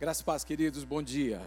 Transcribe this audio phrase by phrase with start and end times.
[0.00, 1.42] Graças e paz, queridos, bom dia.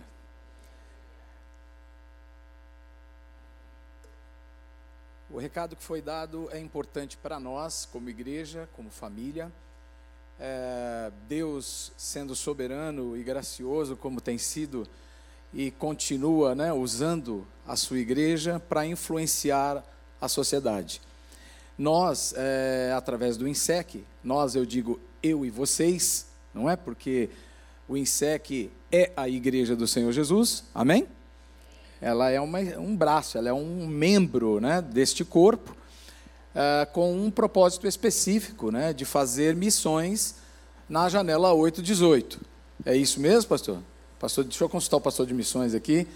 [5.29, 9.50] O recado que foi dado é importante para nós, como igreja, como família.
[10.38, 14.86] É, Deus sendo soberano e gracioso, como tem sido
[15.54, 19.81] e continua né, usando a sua igreja para influenciar
[20.20, 21.02] a sociedade.
[21.77, 26.75] Nós, é, através do INSEC, nós, eu digo eu e vocês, não é?
[26.75, 27.29] Porque
[27.91, 31.07] o INSEC é a igreja do Senhor Jesus, amém?
[32.02, 35.72] ela é uma, um braço, ela é um membro né, deste corpo,
[36.55, 40.35] uh, com um propósito específico, né, de fazer missões
[40.90, 42.41] na janela 818.
[42.84, 43.77] É isso mesmo, pastor?
[44.20, 44.44] pastor?
[44.44, 46.08] Deixa eu consultar o pastor de missões aqui.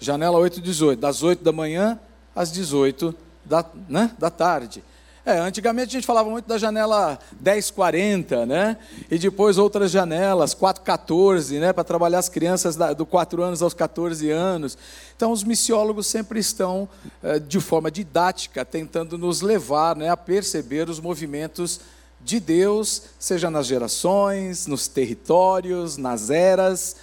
[0.00, 2.00] Janela 818, das 8 da manhã
[2.34, 3.14] às 18
[3.44, 4.82] da, né, da tarde.
[5.26, 8.76] É, antigamente a gente falava muito da janela 1040, né?
[9.10, 11.72] E depois outras janelas, 414, né?
[11.72, 14.76] Para trabalhar as crianças da, do 4 anos aos 14 anos.
[15.16, 16.86] Então os missiólogos sempre estão,
[17.22, 21.80] é, de forma didática, tentando nos levar né, a perceber os movimentos
[22.20, 26.96] de Deus, seja nas gerações, nos territórios, nas eras.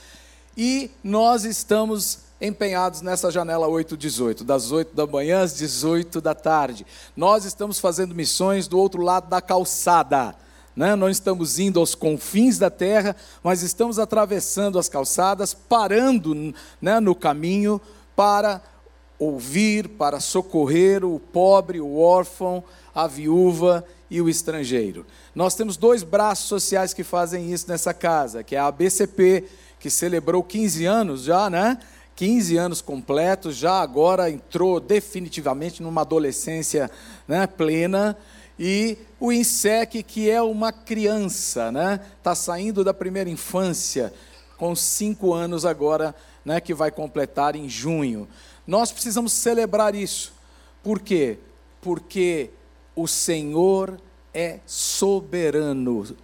[0.56, 6.86] E nós estamos empenhados nessa janela 818, das 8 da manhã às 18 da tarde.
[7.16, 10.36] Nós estamos fazendo missões do outro lado da calçada.
[10.76, 10.96] Né?
[10.96, 17.14] Não estamos indo aos confins da terra, mas estamos atravessando as calçadas, parando né, no
[17.14, 17.80] caminho
[18.16, 18.62] para
[19.20, 22.64] ouvir, para socorrer o pobre, o órfão,
[22.96, 25.06] a viúva e o estrangeiro.
[25.36, 29.48] Nós temos dois braços sociais que fazem isso nessa casa, que é a ABCP,
[29.80, 31.78] que celebrou 15 anos já, né?
[32.16, 36.90] 15 anos completos, já agora entrou definitivamente numa adolescência
[37.28, 38.18] né, plena.
[38.60, 44.14] E o INSEC, que é uma criança, né, está saindo da primeira infância,
[44.58, 46.14] com cinco anos agora,
[46.46, 48.28] né, que vai completar em junho.
[48.68, 50.34] Nós precisamos celebrar isso.
[50.84, 51.40] Por quê?
[51.82, 52.52] Porque
[52.96, 54.00] o Senhor
[54.34, 56.16] é soberano,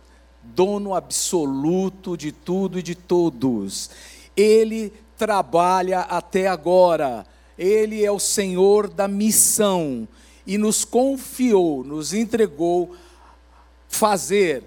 [0.44, 3.90] dono absoluto de tudo e de todos.
[4.36, 7.26] Ele trabalha até agora.
[7.58, 10.08] Ele é o Senhor da missão
[10.46, 12.96] e nos confiou, nos entregou
[13.88, 14.64] fazer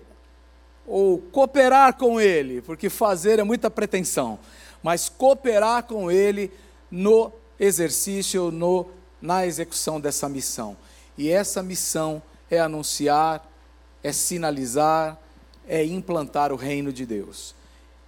[0.87, 4.39] ou cooperar com Ele, porque fazer é muita pretensão,
[4.83, 6.51] mas cooperar com Ele
[6.91, 8.87] no exercício, no,
[9.23, 10.77] na execução dessa missão.
[11.17, 13.49] E essa missão é anunciar,
[14.03, 15.17] é sinalizar,
[15.69, 17.55] é implantar o reino de Deus.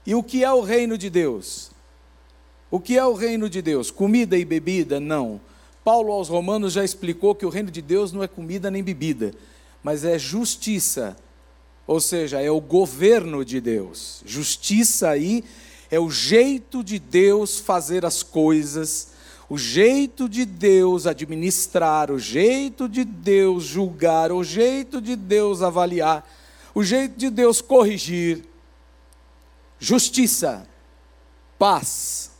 [0.05, 1.72] E o que é o reino de Deus?
[2.73, 3.91] O que é o reino de Deus?
[3.91, 4.99] Comida e bebida?
[4.99, 5.39] Não.
[5.85, 9.35] Paulo aos Romanos já explicou que o reino de Deus não é comida nem bebida,
[9.83, 11.15] mas é justiça,
[11.87, 14.23] ou seja, é o governo de Deus.
[14.25, 15.45] Justiça aí
[15.91, 19.09] é o jeito de Deus fazer as coisas,
[19.51, 26.27] o jeito de Deus administrar, o jeito de Deus julgar, o jeito de Deus avaliar,
[26.75, 28.47] o jeito de Deus corrigir.
[29.79, 30.67] Justiça,
[31.59, 32.32] paz,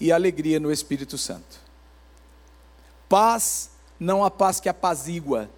[0.00, 1.60] e alegria no Espírito Santo.
[3.08, 5.50] Paz, não a paz que apazigua.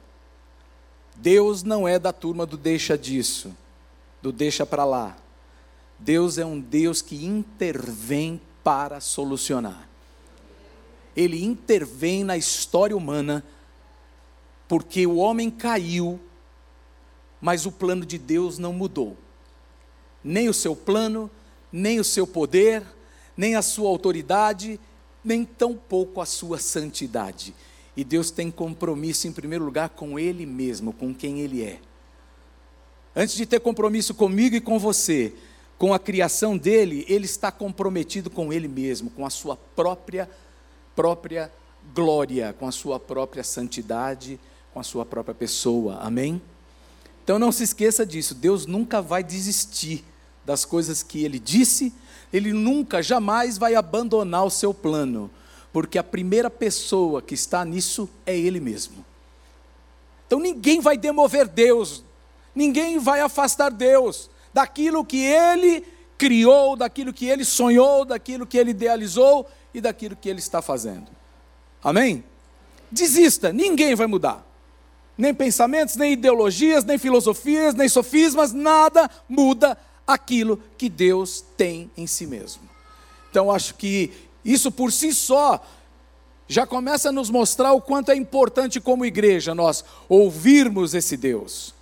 [1.16, 3.54] Deus não é da turma do deixa disso,
[4.22, 5.16] do deixa para lá.
[5.98, 9.88] Deus é um Deus que intervém para solucionar.
[11.14, 13.44] Ele intervém na história humana,
[14.66, 16.18] porque o homem caiu,
[17.40, 19.16] mas o plano de Deus não mudou.
[20.22, 21.30] Nem o seu plano,
[21.72, 22.82] nem o seu poder,
[23.40, 24.78] nem a sua autoridade,
[25.24, 27.54] nem tampouco a sua santidade.
[27.96, 31.80] E Deus tem compromisso, em primeiro lugar, com Ele mesmo, com quem Ele é.
[33.16, 35.32] Antes de ter compromisso comigo e com você,
[35.78, 40.28] com a criação dele, ele está comprometido com ele mesmo, com a sua própria
[40.94, 41.50] própria
[41.94, 44.38] glória, com a sua própria santidade,
[44.74, 45.96] com a sua própria pessoa.
[46.02, 46.42] Amém?
[47.24, 48.34] Então não se esqueça disso.
[48.34, 50.04] Deus nunca vai desistir
[50.44, 51.92] das coisas que ele disse
[52.32, 55.30] ele nunca, jamais vai abandonar o seu plano,
[55.72, 59.04] porque a primeira pessoa que está nisso é Ele mesmo.
[60.26, 62.04] Então ninguém vai demover Deus,
[62.54, 65.84] ninguém vai afastar Deus daquilo que Ele
[66.16, 71.08] criou, daquilo que Ele sonhou, daquilo que Ele idealizou e daquilo que Ele está fazendo.
[71.82, 72.22] Amém?
[72.90, 74.46] Desista, ninguém vai mudar.
[75.18, 79.76] Nem pensamentos, nem ideologias, nem filosofias, nem sofismas, nada muda
[80.12, 82.62] aquilo que Deus tem em si mesmo.
[83.30, 84.12] Então, acho que
[84.44, 85.64] isso por si só
[86.48, 91.72] já começa a nos mostrar o quanto é importante, como igreja, nós ouvirmos esse Deus,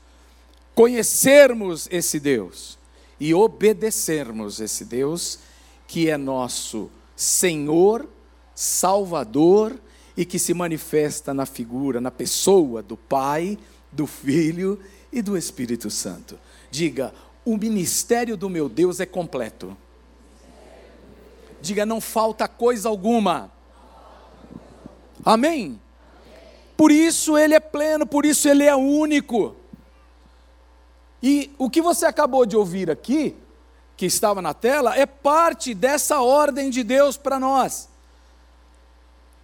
[0.75, 2.79] conhecermos esse Deus
[3.19, 5.39] e obedecermos esse Deus
[5.87, 8.07] que é nosso Senhor,
[8.55, 9.81] Salvador
[10.15, 13.59] e que se manifesta na figura, na pessoa do Pai,
[13.91, 14.79] do Filho
[15.11, 16.39] e do Espírito Santo.
[16.71, 17.15] Diga:
[17.49, 19.75] o ministério do meu Deus é completo.
[21.63, 23.51] Diga: não falta coisa alguma.
[25.25, 25.81] Amém?
[26.77, 29.57] Por isso ele é pleno, por isso ele é único.
[31.23, 33.35] E o que você acabou de ouvir aqui,
[33.97, 37.89] que estava na tela, é parte dessa ordem de Deus para nós,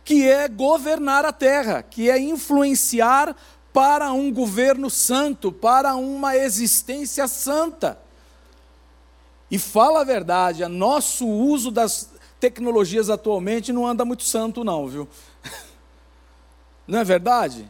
[0.04, 3.34] que é governar a terra, que é influenciar
[3.74, 7.98] para um governo santo, para uma existência santa.
[9.50, 15.08] E fala a verdade, nosso uso das tecnologias atualmente não anda muito santo, não, viu?
[16.86, 17.68] Não é verdade?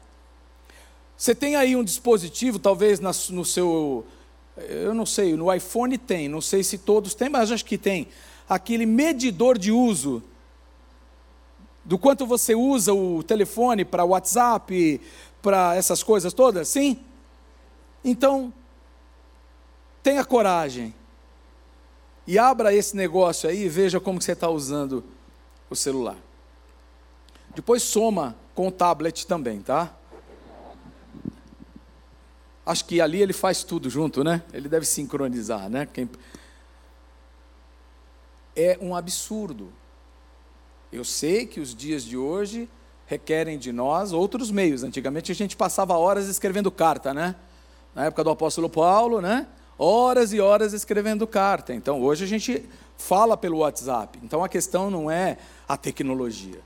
[1.16, 4.04] Você tem aí um dispositivo, talvez no seu.
[4.56, 8.08] Eu não sei, no iPhone tem, não sei se todos têm, mas acho que tem.
[8.48, 10.20] Aquele medidor de uso.
[11.84, 15.00] Do quanto você usa o telefone para WhatsApp,
[15.44, 17.04] para essas coisas todas, sim?
[18.02, 18.50] Então,
[20.02, 20.94] tenha coragem.
[22.26, 25.04] E abra esse negócio aí e veja como que você está usando
[25.68, 26.16] o celular.
[27.54, 29.94] Depois soma com o tablet também, tá?
[32.64, 34.42] Acho que ali ele faz tudo junto, né?
[34.50, 35.84] Ele deve sincronizar, né?
[35.84, 36.08] Quem...
[38.56, 39.70] É um absurdo.
[40.90, 42.66] Eu sei que os dias de hoje
[43.06, 44.82] requerem de nós outros meios.
[44.82, 47.34] Antigamente a gente passava horas escrevendo carta, né?
[47.94, 49.46] Na época do apóstolo Paulo, né?
[49.78, 51.74] Horas e horas escrevendo carta.
[51.74, 54.18] Então hoje a gente fala pelo WhatsApp.
[54.22, 56.60] Então a questão não é a tecnologia.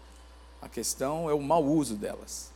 [0.60, 2.50] A questão é o mau uso delas.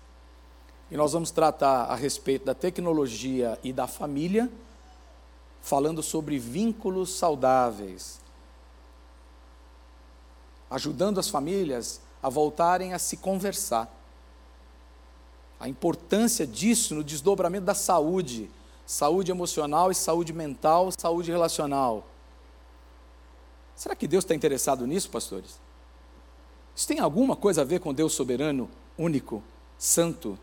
[0.91, 4.51] E nós vamos tratar a respeito da tecnologia e da família,
[5.63, 8.21] falando sobre vínculos saudáveis,
[10.69, 13.91] ajudando as famílias a voltarem a se conversar.
[15.59, 18.51] A importância disso no desdobramento da saúde,
[18.87, 22.07] saúde emocional e saúde mental, saúde relacional.
[23.75, 25.59] Será que Deus está interessado nisso, pastores?
[26.75, 29.43] Isso tem alguma coisa a ver com Deus soberano, único,
[29.77, 30.39] santo?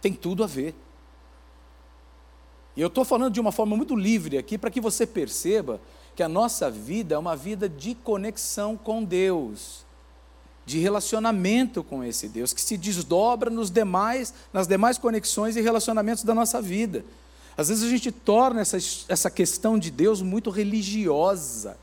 [0.00, 0.74] Tem tudo a ver.
[2.74, 5.80] E eu estou falando de uma forma muito livre aqui para que você perceba
[6.16, 9.84] que a nossa vida é uma vida de conexão com Deus,
[10.64, 16.22] de relacionamento com esse Deus, que se desdobra nos demais, nas demais conexões e relacionamentos
[16.22, 17.04] da nossa vida.
[17.56, 18.78] Às vezes a gente torna essa,
[19.08, 21.76] essa questão de Deus muito religiosa,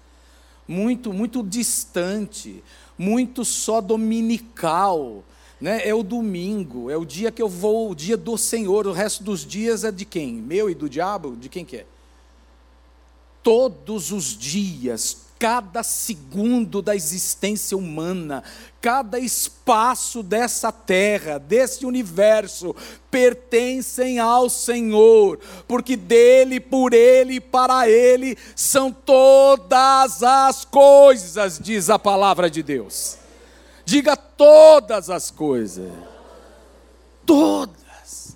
[0.67, 2.63] muito, muito distante,
[2.97, 5.23] muito só dominical.
[5.59, 5.87] Né?
[5.87, 9.23] É o domingo, é o dia que eu vou, o dia do Senhor, o resto
[9.23, 10.33] dos dias é de quem?
[10.33, 11.35] Meu e do diabo?
[11.35, 11.85] De quem que é?
[13.43, 18.43] Todos os dias, cada segundo da existência humana,
[18.81, 22.75] cada espaço dessa terra, desse universo,
[23.09, 31.89] pertencem ao Senhor, porque dele, por ele e para ele são todas as coisas, diz
[31.89, 33.17] a palavra de Deus.
[33.85, 35.89] Diga todas as coisas.
[37.25, 38.35] Todas.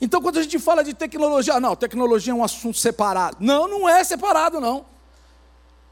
[0.00, 3.38] Então, quando a gente fala de tecnologia, não, tecnologia é um assunto separado.
[3.40, 4.97] Não, não é separado, não.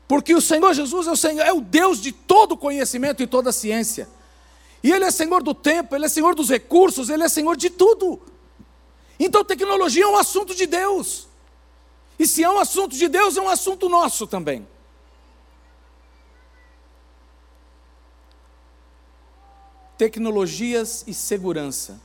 [0.08, 3.50] Porque o Senhor Jesus é o Senhor, é o Deus de todo conhecimento e toda
[3.52, 4.09] ciência.
[4.83, 7.71] E Ele é Senhor do tempo, Ele é Senhor dos recursos, Ele é Senhor de
[7.71, 8.21] tudo.
[9.19, 11.26] Então tecnologia é um assunto de Deus.
[12.19, 14.66] E se é um assunto de Deus, é um assunto nosso também.
[19.99, 22.00] Tecnologias e segurança.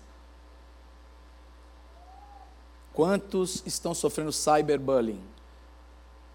[2.93, 5.30] Quantos estão sofrendo cyberbullying?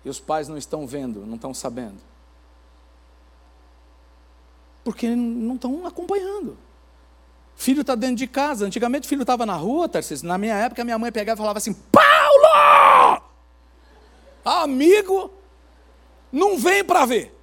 [0.06, 1.98] E os pais não estão vendo, não estão sabendo?
[4.84, 6.56] Porque não estão acompanhando.
[7.56, 8.64] Filho está dentro de casa.
[8.64, 10.28] Antigamente filho estava na rua, Tarcísio.
[10.28, 13.20] Na minha época, minha mãe pegava e falava assim: Paulo!
[14.44, 15.32] Amigo,
[16.30, 17.36] não vem para ver.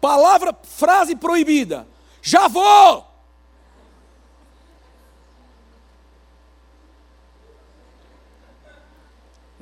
[0.00, 1.86] Palavra, frase proibida.
[2.20, 3.06] Já vou!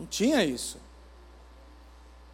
[0.04, 0.76] Não tinha isso.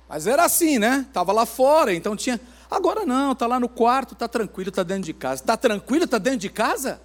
[0.08, 1.06] Mas era assim, né?
[1.06, 2.40] Estava lá fora, então tinha.
[2.68, 5.40] Agora não, está lá no quarto, está tranquilo, está dentro de casa.
[5.40, 7.00] Está tranquilo, está dentro de casa?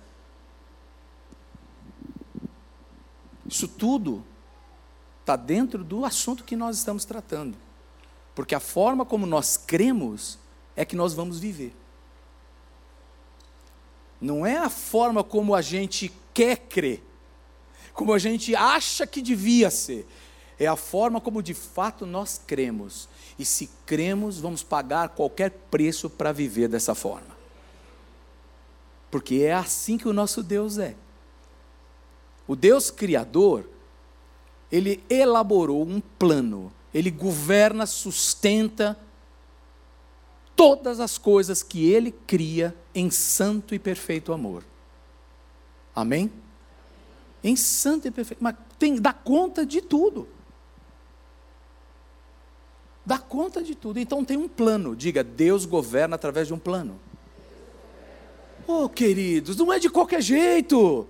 [3.48, 4.25] Isso tudo
[5.22, 7.55] está dentro do assunto que nós estamos tratando.
[8.34, 10.39] Porque a forma como nós cremos
[10.75, 11.75] é que nós vamos viver.
[14.19, 17.03] Não é a forma como a gente quer crer.
[17.93, 20.07] como a gente acha que devia ser.
[20.60, 23.10] É a forma como de fato nós cremos.
[23.38, 27.36] E se cremos, vamos pagar qualquer preço para viver dessa forma.
[29.12, 30.96] Porque é assim que o nosso Deus é.
[32.48, 33.68] O Deus Criador,
[34.72, 38.98] ele elaborou um plano, ele governa, sustenta
[40.56, 44.64] todas as coisas que ele cria em santo e perfeito amor.
[45.94, 46.32] Amém?
[47.44, 50.28] Em santo e perfeito, mas tem dá conta de tudo.
[53.06, 54.00] Dá conta de tudo.
[54.00, 54.96] Então tem um plano.
[54.96, 57.00] Diga, Deus governa através de um plano.
[58.68, 61.08] Oh, queridos, não é de qualquer jeito.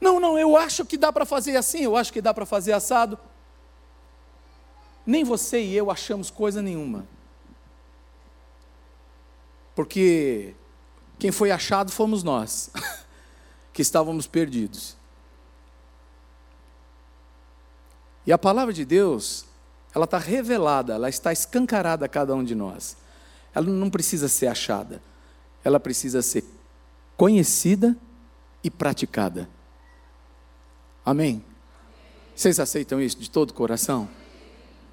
[0.00, 2.72] Não, não, eu acho que dá para fazer assim, eu acho que dá para fazer
[2.72, 3.18] assado.
[5.06, 7.06] Nem você e eu achamos coisa nenhuma.
[9.74, 10.54] Porque
[11.18, 12.70] quem foi achado fomos nós,
[13.72, 14.96] que estávamos perdidos.
[18.26, 19.46] E a palavra de Deus,
[19.94, 22.96] ela está revelada, ela está escancarada a cada um de nós.
[23.54, 25.02] Ela não precisa ser achada,
[25.64, 26.44] ela precisa ser
[27.16, 27.96] conhecida
[28.62, 29.48] e praticada.
[31.04, 31.42] Amém?
[32.34, 34.08] Vocês aceitam isso de todo o coração?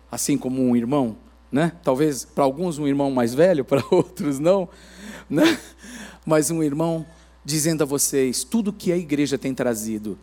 [0.10, 1.18] Assim como um irmão,
[1.52, 1.74] né?
[1.84, 4.68] Talvez para alguns um irmão mais velho, para outros não,
[5.30, 5.60] né?
[6.26, 7.06] Mas um irmão
[7.44, 10.18] dizendo a vocês tudo que a igreja tem trazido,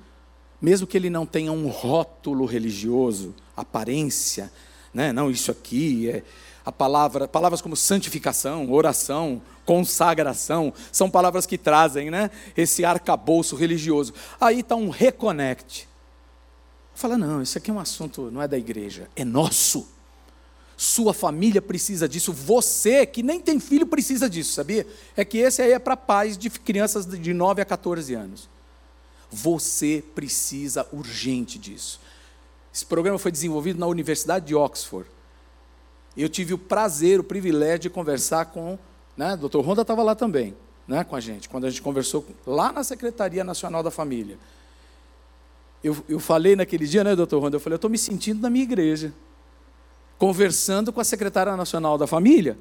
[0.61, 4.53] mesmo que ele não tenha um rótulo religioso, aparência,
[4.93, 5.13] né?
[5.13, 6.23] Não, isso aqui é
[6.65, 12.31] a palavra, palavras como santificação, oração, consagração, são palavras que trazem, né?
[12.57, 14.15] Esse arcabouço religioso.
[14.41, 15.89] Aí está um reconnect.
[16.95, 19.89] Fala, não, isso aqui é um assunto, não é da igreja, é nosso.
[20.77, 24.87] Sua família precisa disso, você que nem tem filho precisa disso, sabia?
[25.17, 28.49] É que esse aí é para pais de crianças de 9 a 14 anos.
[29.31, 32.01] Você precisa urgente disso.
[32.73, 35.09] Esse programa foi desenvolvido na Universidade de Oxford.
[36.17, 38.79] Eu tive o prazer, o privilégio de conversar com,
[39.17, 39.61] né, o Dr.
[39.61, 40.55] Ronda estava lá também,
[40.87, 44.39] né, com a gente, quando a gente conversou lá na Secretaria Nacional da Família.
[45.83, 48.49] Eu, eu falei naquele dia, né, doutor Ronda, eu falei, eu estou me sentindo na
[48.49, 49.13] minha igreja,
[50.19, 52.59] conversando com a secretária nacional da família,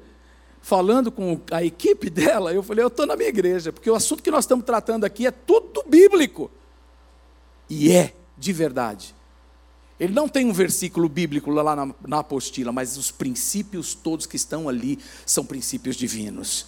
[0.60, 4.22] falando com a equipe dela, eu falei, eu estou na minha igreja, porque o assunto
[4.22, 6.50] que nós estamos tratando aqui é tudo bíblico.
[7.68, 9.14] E é, de verdade.
[10.02, 14.34] Ele não tem um versículo bíblico lá na, na apostila, mas os princípios todos que
[14.34, 16.66] estão ali são princípios divinos.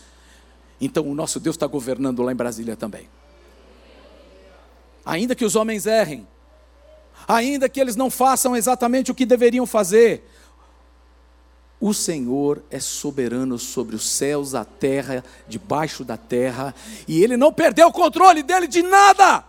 [0.81, 3.09] Então o nosso Deus está governando lá em Brasília também.
[5.05, 6.29] Ainda que os homens errem,
[7.27, 10.23] ainda que eles não façam exatamente o que deveriam fazer,
[11.81, 16.73] o Senhor é soberano sobre os céus, a terra, debaixo da terra,
[17.09, 19.45] e Ele não perdeu o controle dele de nada.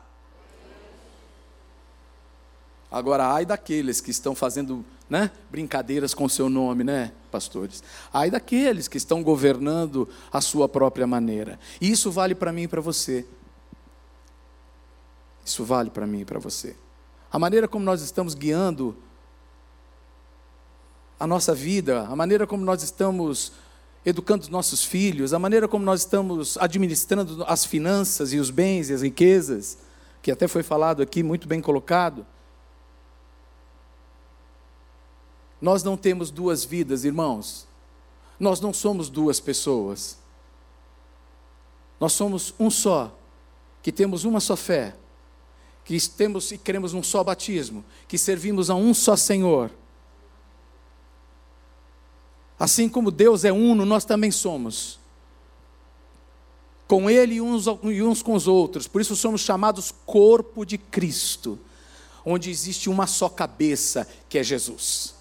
[2.95, 7.83] Agora, ai daqueles que estão fazendo né, brincadeiras com o seu nome, né, pastores?
[8.13, 11.59] Ai daqueles que estão governando a sua própria maneira.
[11.81, 13.25] E isso vale para mim e para você.
[15.43, 16.73] Isso vale para mim e para você.
[17.29, 18.95] A maneira como nós estamos guiando
[21.19, 23.51] a nossa vida, a maneira como nós estamos
[24.05, 28.89] educando os nossos filhos, a maneira como nós estamos administrando as finanças e os bens
[28.89, 29.79] e as riquezas,
[30.21, 32.25] que até foi falado aqui, muito bem colocado.
[35.61, 37.67] Nós não temos duas vidas, irmãos.
[38.39, 40.17] Nós não somos duas pessoas.
[41.99, 43.17] Nós somos um só,
[43.81, 44.95] que temos uma só fé,
[45.85, 49.71] que temos e queremos um só batismo, que servimos a um só Senhor.
[52.59, 54.99] Assim como Deus é uno, nós também somos.
[56.87, 58.87] Com Ele e uns, e uns com os outros.
[58.87, 61.57] Por isso somos chamados corpo de Cristo,
[62.25, 65.14] onde existe uma só cabeça, que é Jesus.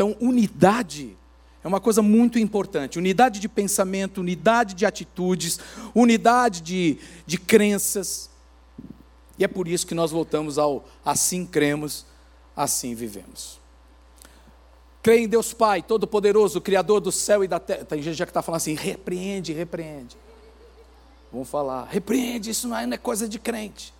[0.00, 1.14] Então, unidade
[1.62, 2.98] é uma coisa muito importante.
[2.98, 5.60] Unidade de pensamento, unidade de atitudes,
[5.94, 8.30] unidade de, de crenças.
[9.38, 12.06] E é por isso que nós voltamos ao assim cremos,
[12.56, 13.60] assim vivemos.
[15.02, 17.84] Crê em Deus Pai, Todo-Poderoso, Criador do céu e da terra.
[17.84, 20.16] Tem gente já que está falando assim: repreende, repreende.
[21.30, 23.92] Vamos falar, repreende, isso não é, não é coisa de crente.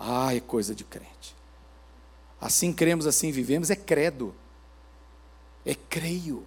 [0.00, 1.36] Ah, é coisa de crente.
[2.40, 4.34] Assim cremos, assim vivemos, é credo
[5.66, 6.46] é creio.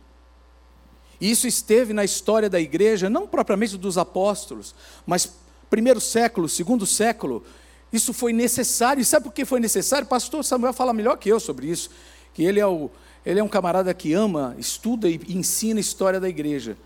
[1.20, 4.74] Isso esteve na história da igreja, não propriamente dos apóstolos,
[5.06, 5.34] mas
[5.70, 7.46] primeiro século, segundo século,
[7.92, 9.02] isso foi necessário.
[9.02, 10.08] E sabe por que foi necessário?
[10.08, 11.90] pastor Samuel fala melhor que eu sobre isso,
[12.34, 12.90] que ele é, o,
[13.26, 16.78] ele é um camarada que ama, estuda e ensina a história da igreja.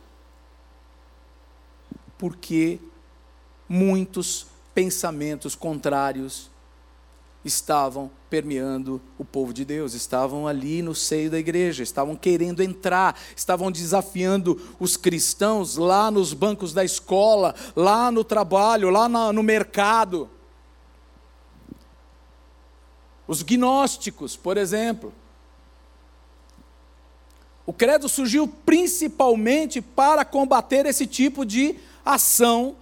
[2.17, 2.79] Porque
[3.69, 6.49] muitos pensamentos contrários
[7.43, 13.19] estavam permeando o povo de Deus, estavam ali no seio da igreja, estavam querendo entrar,
[13.35, 20.29] estavam desafiando os cristãos lá nos bancos da escola, lá no trabalho, lá no mercado.
[23.27, 25.13] Os gnósticos, por exemplo.
[27.65, 32.75] O credo surgiu principalmente para combater esse tipo de ação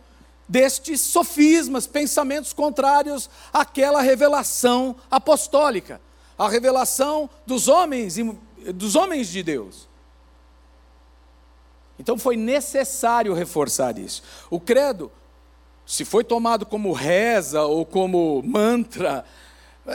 [0.51, 6.01] destes sofismas, pensamentos contrários àquela revelação apostólica,
[6.37, 8.17] a revelação dos homens
[8.75, 9.87] dos homens de Deus.
[11.97, 14.21] Então foi necessário reforçar isso.
[14.49, 15.09] O credo,
[15.85, 19.23] se foi tomado como reza ou como mantra,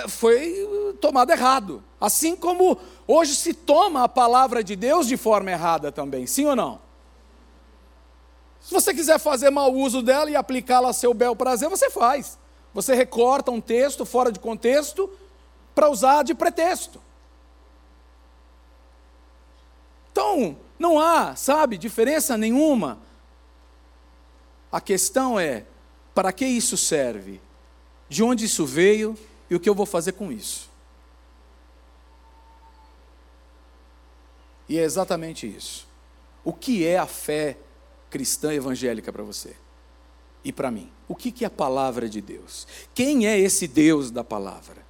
[0.09, 1.85] foi tomado errado.
[2.01, 6.57] Assim como hoje se toma a palavra de Deus de forma errada também, sim ou
[6.57, 6.86] não?
[8.67, 12.37] Se você quiser fazer mau uso dela e aplicá-la a seu bel prazer, você faz.
[12.75, 15.09] Você recorta um texto fora de contexto
[15.73, 17.01] para usar de pretexto.
[20.11, 22.99] Então, não há, sabe, diferença nenhuma.
[24.73, 25.65] A questão é:
[26.13, 27.41] para que isso serve?
[28.09, 29.17] De onde isso veio
[29.49, 30.69] e o que eu vou fazer com isso?
[34.69, 35.87] E é exatamente isso.
[36.43, 37.59] O que é a fé
[38.11, 39.55] cristã evangélica para você
[40.45, 40.91] e para mim.
[41.09, 42.67] O que, é a palavra de Deus?
[42.95, 44.87] Quem é esse Deus da palavra?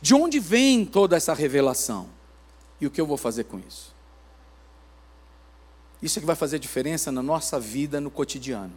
[0.00, 2.08] De onde vem toda essa revelação?
[2.80, 3.94] E o que eu vou fazer com isso?
[6.02, 8.72] Isso é que vai fazer diferença na nossa vida no cotidiano.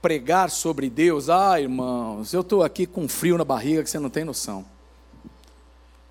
[0.00, 4.10] Pregar sobre Deus, ah, irmãos, eu estou aqui com frio na barriga que você não
[4.10, 4.64] tem noção.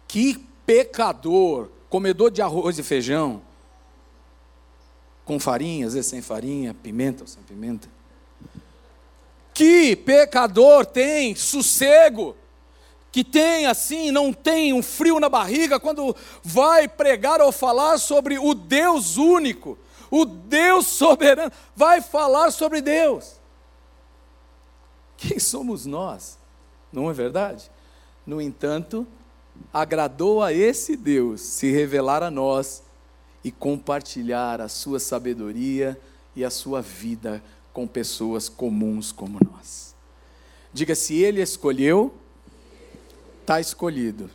[0.07, 3.41] Que pecador, comedor de arroz e feijão,
[5.25, 7.87] com farinha, às vezes sem farinha, pimenta ou sem pimenta.
[9.53, 12.35] Que pecador tem sossego,
[13.11, 18.39] que tem assim, não tem um frio na barriga quando vai pregar ou falar sobre
[18.39, 19.77] o Deus único,
[20.09, 23.39] o Deus soberano, vai falar sobre Deus.
[25.17, 26.37] Quem somos nós?
[26.91, 27.69] Não é verdade?
[28.25, 29.05] No entanto,
[29.73, 32.81] agradou a esse Deus se revelar a nós
[33.43, 35.99] e compartilhar a sua sabedoria
[36.35, 39.95] e a sua vida com pessoas comuns como nós.
[40.73, 42.13] Diga se ele escolheu,
[43.41, 44.29] está escolhido.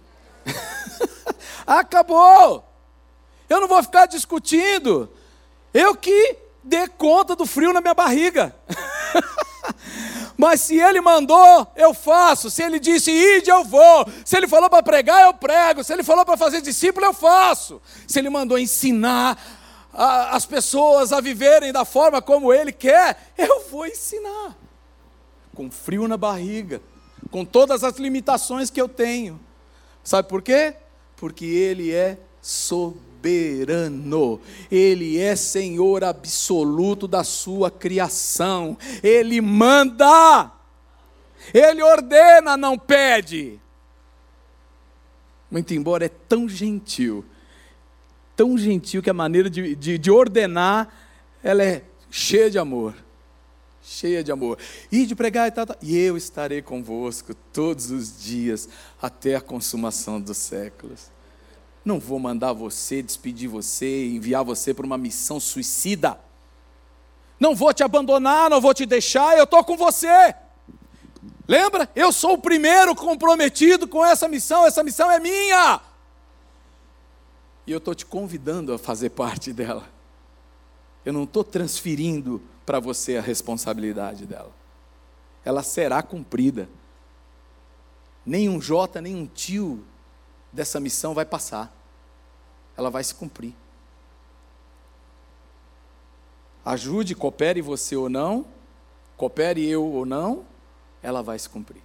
[1.66, 2.64] Acabou!
[3.48, 5.08] Eu não vou ficar discutindo.
[5.72, 8.54] Eu que dê conta do frio na minha barriga.
[10.46, 12.48] Mas se ele mandou, eu faço.
[12.52, 14.06] Se ele disse ide, eu vou.
[14.24, 15.82] Se ele falou para pregar, eu prego.
[15.82, 17.82] Se ele falou para fazer discípulo, eu faço.
[18.06, 19.36] Se ele mandou ensinar
[19.92, 24.56] a, as pessoas a viverem da forma como ele quer, eu vou ensinar.
[25.52, 26.80] Com frio na barriga,
[27.28, 29.40] com todas as limitações que eu tenho.
[30.04, 30.76] Sabe por quê?
[31.16, 40.50] Porque ele é soberano soberano, Ele é Senhor absoluto da sua criação, Ele manda,
[41.52, 43.60] Ele ordena, não pede.
[45.50, 47.24] Muito embora é tão gentil,
[48.36, 50.88] tão gentil que a maneira de, de, de ordenar,
[51.42, 52.94] ela é cheia de amor
[53.88, 54.58] cheia de amor.
[54.90, 58.68] E de pregar e tal, tal, e eu estarei convosco todos os dias
[59.00, 61.08] até a consumação dos séculos.
[61.86, 66.18] Não vou mandar você, despedir você, enviar você para uma missão suicida.
[67.38, 70.34] Não vou te abandonar, não vou te deixar, eu estou com você.
[71.46, 71.88] Lembra?
[71.94, 75.80] Eu sou o primeiro comprometido com essa missão, essa missão é minha.
[77.64, 79.88] E eu estou te convidando a fazer parte dela.
[81.04, 84.50] Eu não estou transferindo para você a responsabilidade dela.
[85.44, 86.68] Ela será cumprida.
[88.24, 89.84] Nem um J, nem um tio
[90.52, 91.76] dessa missão vai passar
[92.76, 93.54] ela vai se cumprir.
[96.64, 98.44] Ajude, coopere você ou não,
[99.16, 100.44] coopere eu ou não,
[101.02, 101.82] ela vai se cumprir.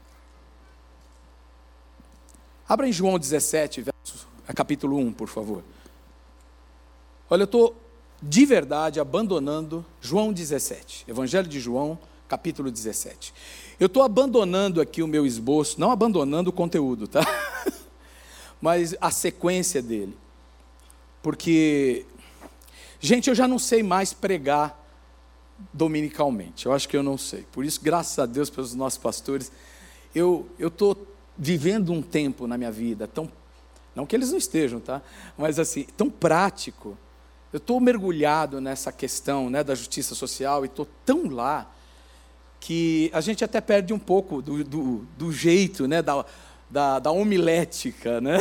[2.67, 5.63] Abra em João 17, verso, capítulo 1, por favor.
[7.29, 7.75] Olha, eu estou
[8.21, 11.97] de verdade abandonando João 17, Evangelho de João,
[12.27, 13.33] capítulo 17.
[13.79, 17.21] Eu estou abandonando aqui o meu esboço, não abandonando o conteúdo, tá?
[18.61, 20.15] Mas a sequência dele
[21.21, 22.05] porque,
[22.99, 24.77] gente, eu já não sei mais pregar
[25.71, 27.45] dominicalmente, eu acho que eu não sei.
[27.51, 29.51] Por isso, graças a Deus pelos nossos pastores,
[30.15, 33.31] eu estou vivendo um tempo na minha vida tão,
[33.95, 35.01] não que eles não estejam, tá?
[35.37, 36.97] Mas assim, tão prático.
[37.53, 41.69] Eu estou mergulhado nessa questão né, da justiça social e estou tão lá
[42.61, 46.25] que a gente até perde um pouco do, do, do jeito, né, da,
[46.71, 48.39] da, da homilética, né?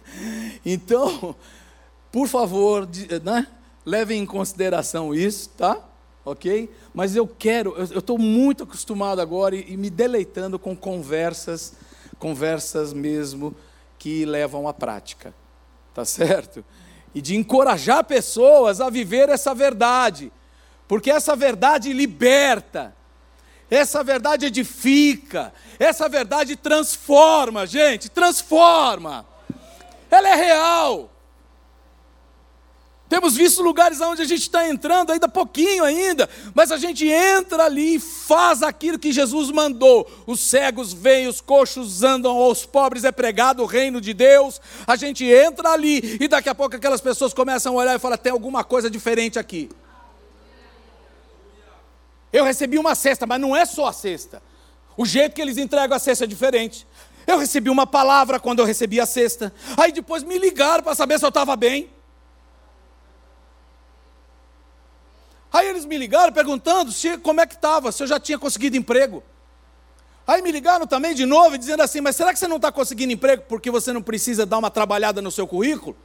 [0.64, 1.36] então,
[2.10, 2.88] por favor,
[3.22, 3.46] né,
[3.84, 5.78] levem em consideração isso, tá?
[6.24, 6.70] Ok?
[6.94, 11.74] Mas eu quero, eu estou muito acostumado agora e, e me deleitando com conversas,
[12.18, 13.54] conversas mesmo
[13.98, 15.34] que levam à prática,
[15.94, 16.64] tá certo?
[17.14, 20.32] E de encorajar pessoas a viver essa verdade,
[20.88, 22.94] porque essa verdade liberta,
[23.70, 29.24] essa verdade edifica, essa verdade transforma, gente, transforma.
[30.10, 31.10] Ela é real.
[33.10, 37.64] Temos visto lugares onde a gente está entrando ainda pouquinho ainda, mas a gente entra
[37.64, 40.08] ali e faz aquilo que Jesus mandou.
[40.28, 44.60] Os cegos vêm, os coxos andam, aos pobres é pregado o reino de Deus.
[44.86, 48.16] A gente entra ali e daqui a pouco aquelas pessoas começam a olhar e falar:
[48.16, 49.68] tem alguma coisa diferente aqui.
[52.32, 54.42] Eu recebi uma cesta, mas não é só a cesta.
[54.96, 56.86] O jeito que eles entregam a cesta é diferente.
[57.26, 59.52] Eu recebi uma palavra quando eu recebi a cesta.
[59.76, 61.90] Aí depois me ligaram para saber se eu estava bem.
[65.52, 68.76] Aí eles me ligaram perguntando se, como é que estava, se eu já tinha conseguido
[68.76, 69.22] emprego.
[70.26, 73.12] Aí me ligaram também de novo, dizendo assim: Mas será que você não está conseguindo
[73.12, 75.96] emprego porque você não precisa dar uma trabalhada no seu currículo?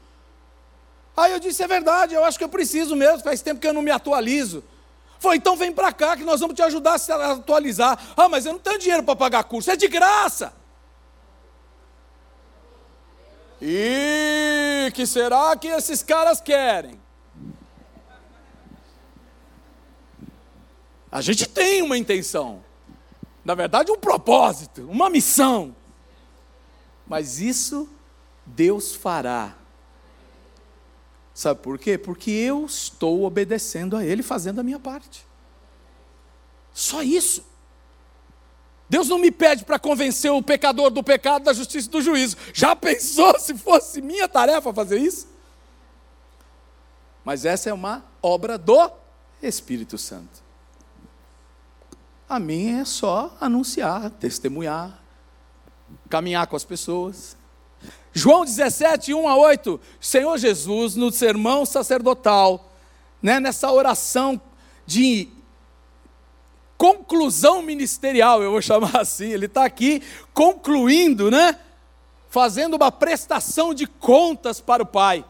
[1.16, 3.74] Aí eu disse: É verdade, eu acho que eu preciso mesmo, faz tempo que eu
[3.74, 4.64] não me atualizo.
[5.20, 8.00] Foi, então vem para cá que nós vamos te ajudar a se atualizar.
[8.16, 10.54] Ah, mas eu não tenho dinheiro para pagar curso, é de graça.
[13.62, 17.00] E que será que esses caras querem?
[21.12, 22.62] A gente tem uma intenção,
[23.44, 25.74] na verdade, um propósito, uma missão.
[27.08, 27.88] Mas isso
[28.46, 29.56] Deus fará
[31.36, 31.98] Sabe por quê?
[31.98, 35.28] Porque eu estou obedecendo a Ele, fazendo a minha parte.
[36.74, 37.46] Só isso.
[38.90, 42.38] Deus não me pede para convencer o pecador do pecado, da justiça e do juízo.
[42.54, 45.28] Já pensou se fosse minha tarefa fazer isso?
[47.26, 48.90] Mas essa é uma obra do
[49.42, 50.42] Espírito Santo.
[52.30, 55.04] A minha é só anunciar, testemunhar,
[56.10, 57.36] caminhar com as pessoas.
[58.14, 62.72] João 17, 1 a 8, Senhor Jesus, no sermão sacerdotal,
[63.22, 64.40] né, nessa oração
[64.86, 65.30] de
[66.78, 70.02] conclusão ministerial, eu vou chamar assim, ele está aqui
[70.34, 71.60] concluindo, né?
[72.30, 75.24] Fazendo uma prestação de contas para o Pai.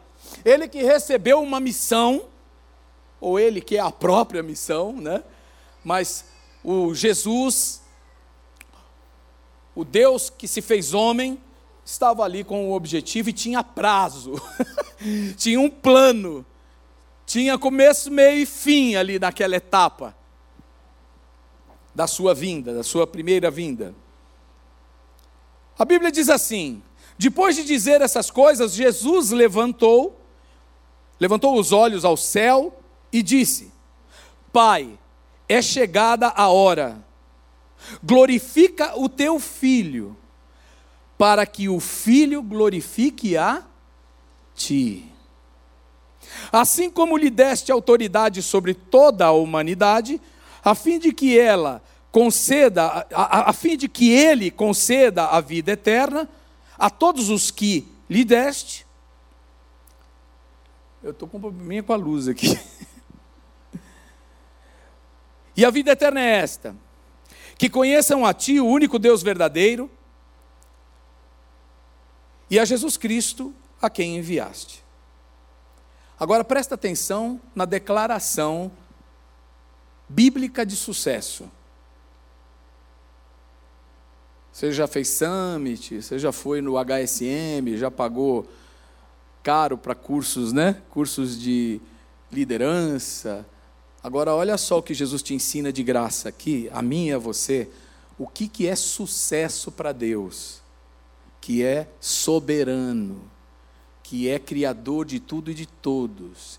[0.44, 2.24] Ele que recebeu uma missão,
[3.20, 5.22] ou ele que é a própria missão, né?
[5.84, 6.24] Mas
[6.64, 7.80] o Jesus,
[9.74, 11.40] o Deus que se fez homem,
[11.86, 14.34] estava ali com o objetivo e tinha prazo,
[15.38, 16.44] tinha um plano,
[17.24, 20.14] tinha começo, meio e fim ali naquela etapa
[21.94, 23.94] da sua vinda, da sua primeira vinda.
[25.78, 26.82] A Bíblia diz assim:
[27.16, 30.20] depois de dizer essas coisas, Jesus levantou,
[31.20, 32.76] levantou os olhos ao céu
[33.12, 33.72] e disse:
[34.52, 34.98] Pai,
[35.48, 36.98] é chegada a hora,
[38.02, 40.16] glorifica o teu filho
[41.16, 43.62] para que o Filho glorifique a
[44.54, 45.04] ti.
[46.52, 50.20] Assim como lhe deste autoridade sobre toda a humanidade,
[50.64, 55.40] a fim de que ela conceda, a, a, a fim de que ele conceda a
[55.40, 56.28] vida eterna
[56.78, 58.86] a todos os que lhe deste.
[61.02, 62.58] Eu estou com um probleminha com a luz aqui.
[65.56, 66.74] e a vida eterna é esta:
[67.56, 69.90] que conheçam a Ti, o único Deus verdadeiro,
[72.50, 74.84] e a Jesus Cristo a quem enviaste.
[76.18, 78.72] Agora presta atenção na declaração
[80.08, 81.50] bíblica de sucesso.
[84.52, 88.48] Você já fez summit, você já foi no HSM, já pagou
[89.42, 90.82] caro para cursos, né?
[90.88, 91.80] Cursos de
[92.32, 93.46] liderança.
[94.02, 97.18] Agora olha só o que Jesus te ensina de graça aqui, a mim e a
[97.18, 97.68] você.
[98.18, 100.62] O que, que é sucesso para Deus?
[101.46, 103.30] Que é soberano,
[104.02, 106.58] que é criador de tudo e de todos,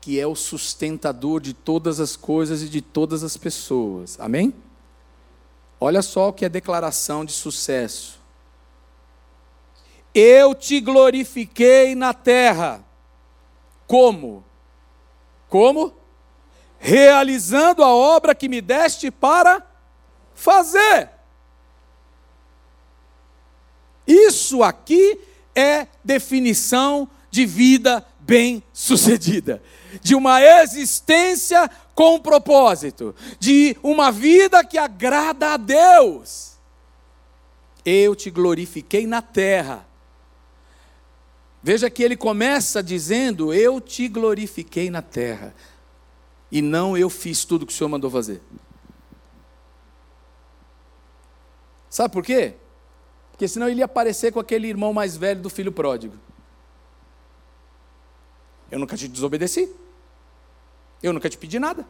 [0.00, 4.16] que é o sustentador de todas as coisas e de todas as pessoas.
[4.20, 4.54] Amém?
[5.80, 8.20] Olha só o que é declaração de sucesso.
[10.14, 12.84] Eu te glorifiquei na terra.
[13.88, 14.44] Como?
[15.48, 15.92] Como?
[16.78, 19.66] Realizando a obra que me deste para
[20.32, 21.17] fazer.
[24.08, 25.20] Isso aqui
[25.54, 29.62] é definição de vida bem-sucedida,
[30.00, 36.56] de uma existência com propósito, de uma vida que agrada a Deus.
[37.84, 39.86] Eu te glorifiquei na terra.
[41.62, 45.54] Veja que ele começa dizendo: Eu te glorifiquei na terra,
[46.50, 48.40] e não eu fiz tudo que o Senhor mandou fazer.
[51.90, 52.54] Sabe por quê?
[53.38, 56.18] Porque senão ele ia aparecer com aquele irmão mais velho do filho pródigo.
[58.68, 59.72] Eu nunca te desobedeci.
[61.00, 61.86] Eu nunca te pedi nada.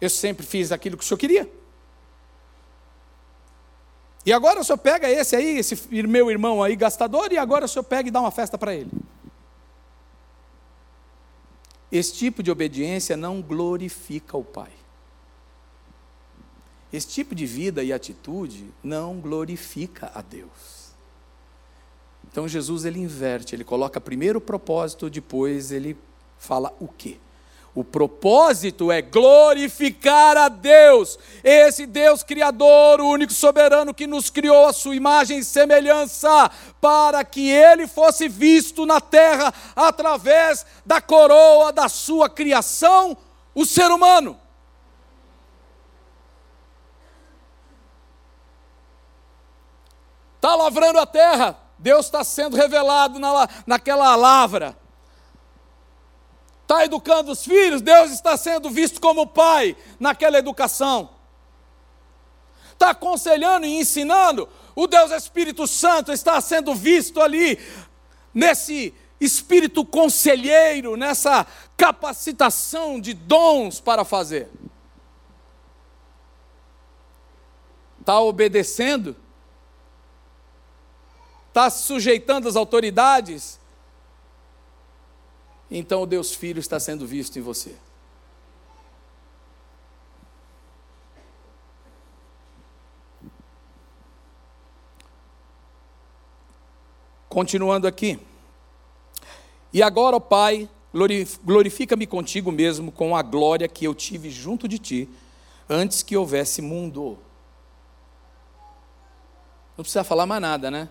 [0.00, 1.48] Eu sempre fiz aquilo que o senhor queria.
[4.26, 5.76] E agora o senhor pega esse aí, esse
[6.08, 8.90] meu irmão aí gastador, e agora o senhor pega e dá uma festa para ele.
[11.90, 14.72] Esse tipo de obediência não glorifica o Pai.
[16.92, 20.88] Esse tipo de vida e atitude não glorifica a Deus.
[22.30, 25.96] Então Jesus ele inverte, ele coloca primeiro o propósito, depois ele
[26.38, 27.18] fala o quê?
[27.74, 34.66] O propósito é glorificar a Deus, esse Deus Criador, o único soberano que nos criou
[34.66, 41.72] a sua imagem e semelhança, para que ele fosse visto na terra através da coroa
[41.72, 43.16] da sua criação,
[43.54, 44.36] o ser humano.
[50.38, 54.78] Está lavrando a terra, Deus está sendo revelado na, naquela lavra.
[56.62, 61.10] Está educando os filhos, Deus está sendo visto como pai naquela educação.
[62.72, 67.58] Está aconselhando e ensinando, o Deus Espírito Santo está sendo visto ali,
[68.32, 71.44] nesse espírito conselheiro, nessa
[71.76, 74.48] capacitação de dons para fazer.
[77.98, 79.16] Está obedecendo
[81.48, 83.58] está se sujeitando às autoridades,
[85.70, 87.76] então o Deus Filho está sendo visto em você.
[97.28, 98.18] Continuando aqui.
[99.72, 100.68] E agora, ó Pai,
[101.44, 105.08] glorifica-me contigo mesmo com a glória que eu tive junto de ti,
[105.68, 107.18] antes que houvesse mundo.
[109.76, 110.88] Não precisa falar mais nada, né?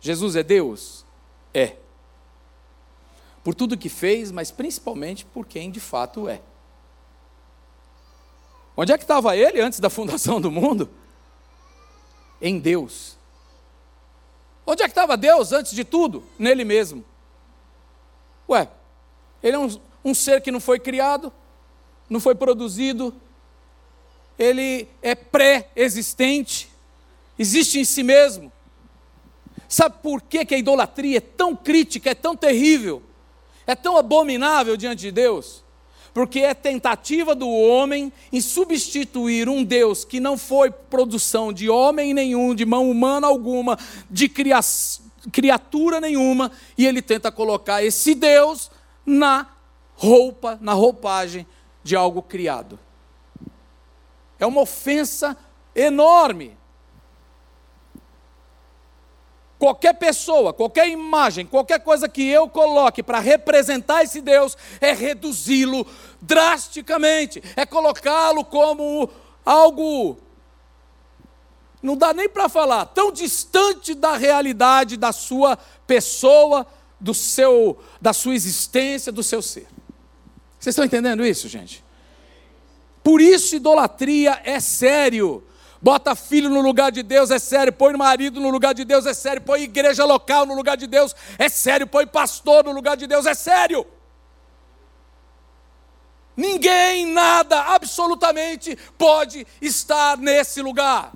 [0.00, 1.04] Jesus é Deus?
[1.52, 1.76] É.
[3.42, 6.40] Por tudo que fez, mas principalmente por quem de fato é.
[8.76, 10.88] Onde é que estava ele antes da fundação do mundo?
[12.40, 13.16] Em Deus.
[14.64, 16.24] Onde é que estava Deus antes de tudo?
[16.38, 17.04] Nele mesmo.
[18.48, 18.68] Ué,
[19.42, 21.32] ele é um, um ser que não foi criado,
[22.08, 23.14] não foi produzido,
[24.38, 26.70] ele é pré-existente,
[27.38, 28.52] existe em si mesmo.
[29.68, 33.02] Sabe por que, que a idolatria é tão crítica, é tão terrível,
[33.66, 35.62] é tão abominável diante de Deus?
[36.14, 42.14] Porque é tentativa do homem em substituir um Deus que não foi produção de homem
[42.14, 43.78] nenhum, de mão humana alguma,
[44.10, 44.60] de cria
[45.30, 48.70] criatura nenhuma, e ele tenta colocar esse Deus
[49.04, 49.46] na
[49.94, 51.46] roupa, na roupagem
[51.84, 52.78] de algo criado.
[54.38, 55.36] É uma ofensa
[55.74, 56.57] enorme
[59.58, 65.84] Qualquer pessoa, qualquer imagem, qualquer coisa que eu coloque para representar esse Deus é reduzi-lo
[66.22, 69.10] drasticamente, é colocá-lo como
[69.44, 70.16] algo
[71.82, 76.66] não dá nem para falar, tão distante da realidade da sua pessoa,
[77.00, 79.66] do seu da sua existência, do seu ser.
[80.58, 81.84] Vocês estão entendendo isso, gente?
[83.02, 85.44] Por isso idolatria é sério.
[85.80, 87.72] Bota filho no lugar de Deus, é sério.
[87.72, 89.42] Põe marido no lugar de Deus, é sério.
[89.42, 91.86] Põe igreja local no lugar de Deus, é sério.
[91.86, 93.86] Põe pastor no lugar de Deus, é sério.
[96.36, 101.12] Ninguém, nada, absolutamente pode estar nesse lugar.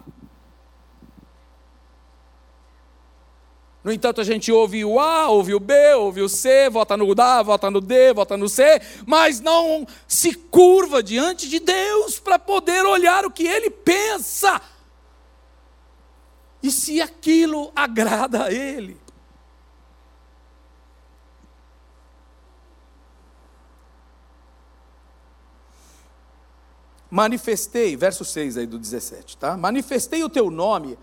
[3.84, 7.20] No entanto, a gente ouve o A, ouve o B, ouve o C, vota no
[7.20, 12.38] A, vota no D, vota no C, mas não se curva diante de Deus para
[12.38, 14.60] poder olhar o que Ele pensa.
[16.62, 18.96] E se aquilo agrada a Ele.
[27.10, 29.56] Manifestei, verso 6 aí do 17, tá?
[29.56, 30.96] Manifestei o teu nome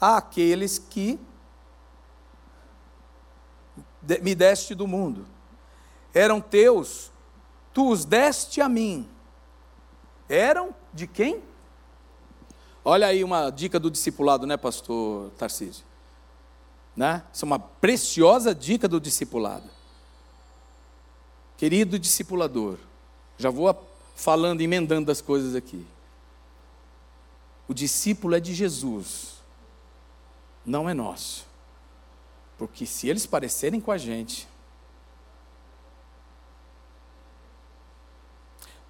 [0.00, 1.18] àqueles que
[4.22, 5.26] me deste do mundo.
[6.12, 7.10] Eram teus,
[7.72, 9.08] tu os deste a mim.
[10.28, 11.42] Eram de quem?
[12.84, 15.84] Olha aí uma dica do discipulado, né, pastor Tarcísio?
[16.94, 17.22] Né?
[17.32, 19.68] Isso é uma preciosa dica do discipulado.
[21.56, 22.78] Querido discipulador,
[23.38, 23.74] já vou
[24.14, 25.86] falando, emendando as coisas aqui.
[27.66, 29.38] O discípulo é de Jesus,
[30.64, 31.46] não é nosso.
[32.56, 34.48] Porque se eles parecerem com a gente,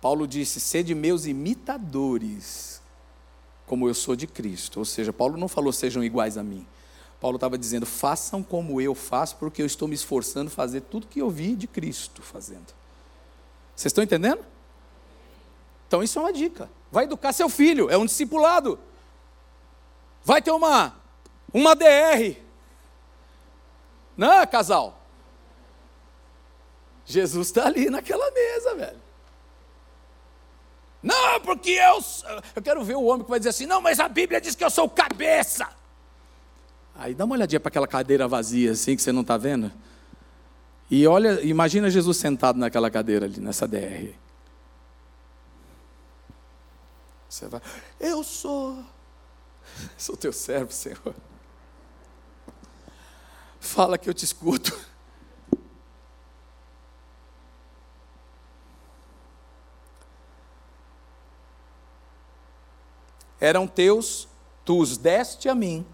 [0.01, 2.83] Paulo disse: sede meus imitadores,
[3.67, 4.79] como eu sou de Cristo.
[4.79, 6.67] Ou seja, Paulo não falou sejam iguais a mim.
[7.19, 11.07] Paulo estava dizendo: façam como eu faço, porque eu estou me esforçando a fazer tudo
[11.07, 12.67] que eu vi de Cristo fazendo.
[13.75, 14.45] Vocês estão entendendo?
[15.89, 16.69] Então isso é uma dica.
[16.93, 18.79] Vai educar seu filho, é um discipulado.
[20.23, 20.95] Vai ter uma
[21.51, 22.44] uma DR.
[24.17, 25.01] Não, casal.
[27.05, 29.05] Jesus está ali naquela mesa, velho.
[31.03, 32.03] Não, porque eu.
[32.57, 34.65] Eu quero ver o homem que vai dizer assim: não, mas a Bíblia diz que
[34.65, 35.69] eu sou cabeça.
[36.95, 39.71] Aí dá uma olhadinha para aquela cadeira vazia assim que você não está vendo.
[40.91, 44.15] E olha, imagina Jesus sentado naquela cadeira ali, nessa DR.
[47.29, 47.61] Você vai,
[47.99, 48.79] eu sou,
[49.99, 51.15] sou teu servo, Senhor.
[53.65, 54.73] Fala que eu te escuto.
[63.45, 64.27] eram teus,
[64.65, 65.85] tu os deste a mim,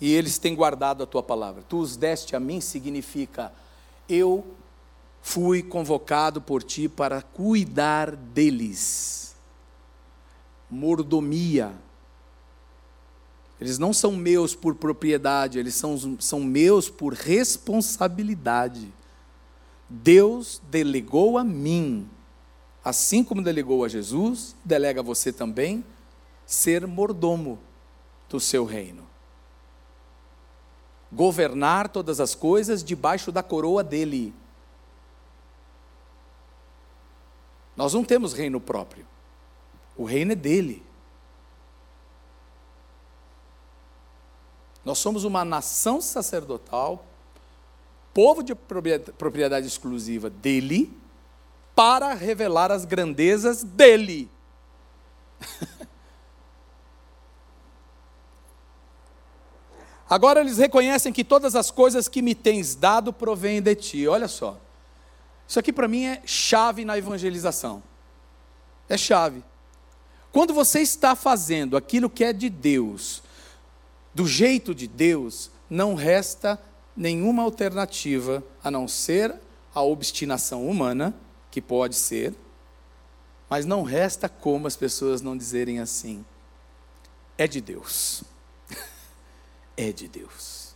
[0.00, 1.62] e eles têm guardado a tua palavra.
[1.62, 3.52] Tu os deste a mim significa
[4.08, 4.56] eu
[5.22, 9.36] fui convocado por ti para cuidar deles.
[10.68, 11.72] Mordomia.
[13.60, 18.92] Eles não são meus por propriedade, eles são, são meus por responsabilidade.
[19.88, 22.08] Deus delegou a mim
[22.88, 25.84] assim como delegou a Jesus, delega a você também
[26.46, 27.58] ser mordomo
[28.30, 29.06] do seu reino.
[31.12, 34.34] Governar todas as coisas debaixo da coroa dele.
[37.76, 39.06] Nós não temos reino próprio.
[39.94, 40.82] O reino é dele.
[44.88, 47.04] Nós somos uma nação sacerdotal,
[48.14, 50.90] povo de propriedade exclusiva dele
[51.76, 54.30] para revelar as grandezas dele.
[60.08, 64.08] Agora eles reconhecem que todas as coisas que me tens dado provêm de ti.
[64.08, 64.58] Olha só.
[65.46, 67.82] Isso aqui para mim é chave na evangelização.
[68.88, 69.44] É chave.
[70.32, 73.22] Quando você está fazendo aquilo que é de Deus,
[74.14, 76.60] do jeito de Deus, não resta
[76.96, 79.34] nenhuma alternativa a não ser
[79.74, 81.14] a obstinação humana
[81.50, 82.34] que pode ser,
[83.48, 86.24] mas não resta como as pessoas não dizerem assim:
[87.36, 88.24] é de Deus.
[89.76, 90.74] é de Deus.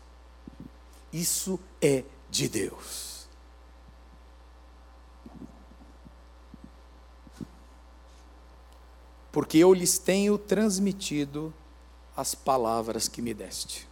[1.13, 3.27] Isso é de Deus.
[9.31, 11.53] Porque eu lhes tenho transmitido
[12.17, 13.89] as palavras que me deste.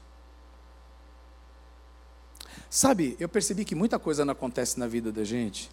[2.69, 5.71] Sabe, eu percebi que muita coisa não acontece na vida da gente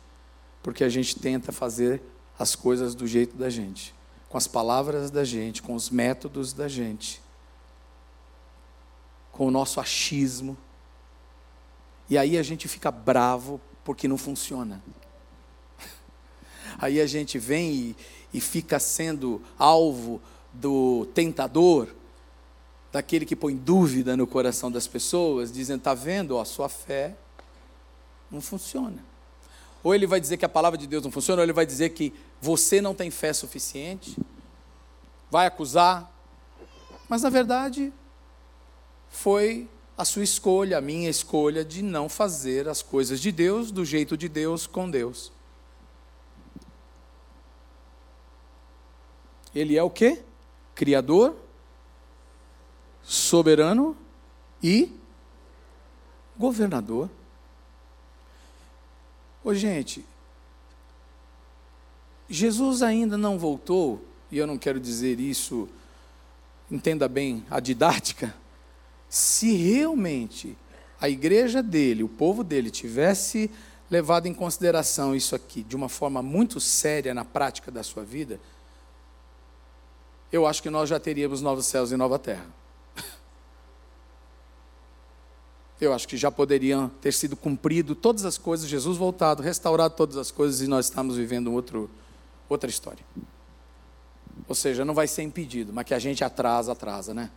[0.68, 2.02] porque a gente tenta fazer
[2.38, 3.96] as coisas do jeito da gente,
[4.28, 7.22] com as palavras da gente, com os métodos da gente,
[9.32, 10.58] com o nosso achismo.
[12.10, 14.84] E aí a gente fica bravo porque não funciona.
[16.78, 17.96] Aí a gente vem e,
[18.34, 21.88] e fica sendo alvo do tentador,
[22.92, 27.16] daquele que põe dúvida no coração das pessoas, dizendo: está vendo, a sua fé
[28.30, 29.04] não funciona.
[29.84, 31.90] Ou ele vai dizer que a palavra de Deus não funciona, ou ele vai dizer
[31.90, 34.18] que você não tem fé suficiente,
[35.30, 36.12] vai acusar.
[37.08, 37.94] Mas na verdade,
[39.10, 43.84] foi a sua escolha, a minha escolha de não fazer as coisas de Deus do
[43.84, 45.32] jeito de Deus com Deus.
[49.56, 50.22] Ele é o que?
[50.76, 51.36] Criador,
[53.08, 53.96] soberano
[54.62, 54.92] e
[56.38, 57.10] governador.
[59.42, 60.06] Ô, gente,
[62.30, 65.70] Jesus ainda não voltou, e eu não quero dizer isso,
[66.70, 68.36] entenda bem a didática.
[69.08, 70.58] Se realmente
[71.00, 73.50] a igreja dele, o povo dele, tivesse
[73.90, 78.38] levado em consideração isso aqui de uma forma muito séria na prática da sua vida,
[80.30, 82.57] eu acho que nós já teríamos novos céus e nova terra.
[85.80, 90.18] Eu acho que já poderiam ter sido cumprido todas as coisas, Jesus voltado, restaurado todas
[90.18, 91.90] as coisas e nós estamos vivendo outro,
[92.50, 93.06] outra história.
[94.48, 97.30] Ou seja, não vai ser impedido, mas que a gente atrasa, atrasa, né?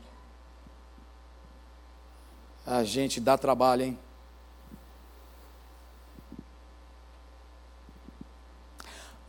[2.67, 3.99] A gente dá trabalho, hein?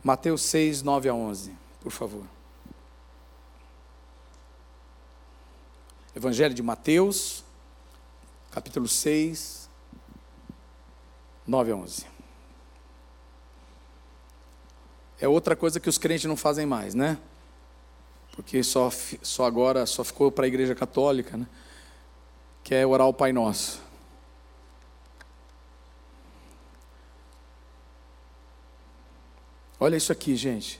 [0.02, 2.24] Mateus 6, 9 a 11, por favor.
[6.14, 7.44] Evangelho de Mateus,
[8.52, 9.68] capítulo 6,
[11.46, 12.06] 9 a 11.
[15.18, 17.18] É outra coisa que os crentes não fazem mais, né?
[18.36, 18.90] Porque só,
[19.22, 21.46] só agora só ficou para a igreja católica, né?
[22.62, 23.80] Que é orar o Pai Nosso.
[29.80, 30.78] Olha isso aqui, gente.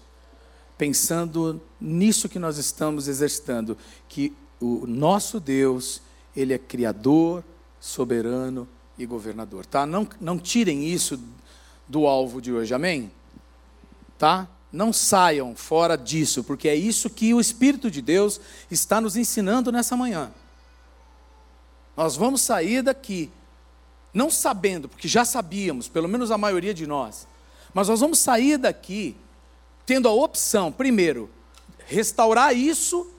[0.77, 6.03] Pensando nisso que nós estamos exercitando, que o nosso Deus,
[6.37, 7.43] ele é criador,
[7.83, 9.85] soberano e governador, tá?
[9.85, 11.21] Não, não tirem isso
[11.89, 13.11] do alvo de hoje, amém?
[14.17, 14.47] Tá?
[14.71, 19.73] Não saiam fora disso, porque é isso que o Espírito de Deus está nos ensinando
[19.73, 20.31] nessa manhã.
[21.97, 23.29] Nós vamos sair daqui,
[24.15, 27.27] não sabendo, porque já sabíamos, pelo menos a maioria de nós,
[27.75, 29.17] mas nós vamos sair daqui
[29.85, 31.29] tendo a opção, primeiro,
[31.85, 33.11] restaurar isso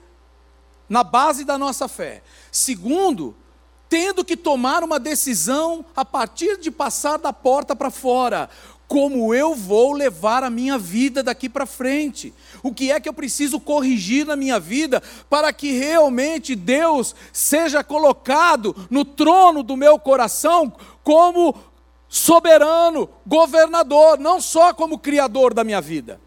[0.88, 2.22] na base da nossa fé.
[2.50, 3.36] Segundo,
[3.94, 8.50] tendo que tomar uma decisão a partir de passar da porta para fora.
[8.88, 12.34] Como eu vou levar a minha vida daqui para frente?
[12.60, 17.84] O que é que eu preciso corrigir na minha vida para que realmente Deus seja
[17.84, 20.72] colocado no trono do meu coração
[21.04, 21.54] como
[22.08, 26.20] soberano, governador, não só como criador da minha vida.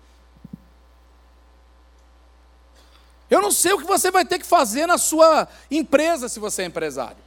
[3.30, 6.62] Eu não sei o que você vai ter que fazer na sua empresa se você
[6.62, 7.27] é empresário.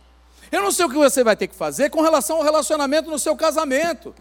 [0.51, 3.19] Eu não sei o que você vai ter que fazer com relação ao relacionamento no
[3.19, 4.15] seu casamento.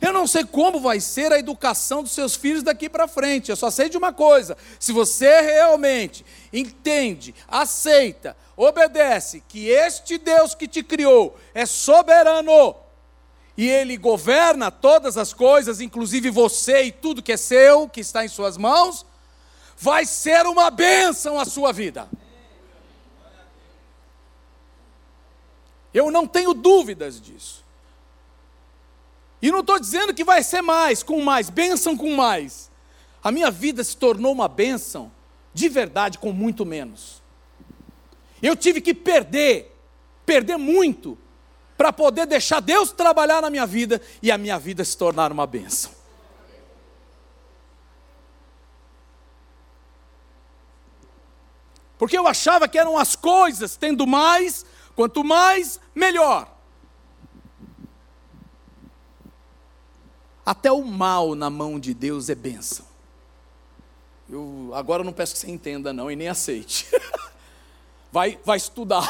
[0.00, 3.50] Eu não sei como vai ser a educação dos seus filhos daqui para frente.
[3.50, 10.54] Eu só sei de uma coisa: se você realmente entende, aceita, obedece que este Deus
[10.54, 12.74] que te criou é soberano,
[13.56, 18.24] e Ele governa todas as coisas, inclusive você e tudo que é seu, que está
[18.24, 19.04] em Suas mãos,
[19.76, 22.08] vai ser uma bênção a sua vida.
[25.92, 27.62] Eu não tenho dúvidas disso.
[29.40, 32.70] E não estou dizendo que vai ser mais, com mais, bênção com mais.
[33.22, 35.10] A minha vida se tornou uma bênção,
[35.52, 37.20] de verdade, com muito menos.
[38.40, 39.76] Eu tive que perder,
[40.24, 41.18] perder muito,
[41.76, 45.46] para poder deixar Deus trabalhar na minha vida e a minha vida se tornar uma
[45.46, 45.90] bênção.
[51.98, 54.66] Porque eu achava que eram as coisas, tendo mais,
[54.96, 56.48] quanto mais, melhor.
[60.44, 62.84] Até o mal na mão de Deus é bênção.
[64.28, 66.86] Eu agora não peço que você entenda, não, e nem aceite.
[68.10, 69.08] Vai, vai estudar.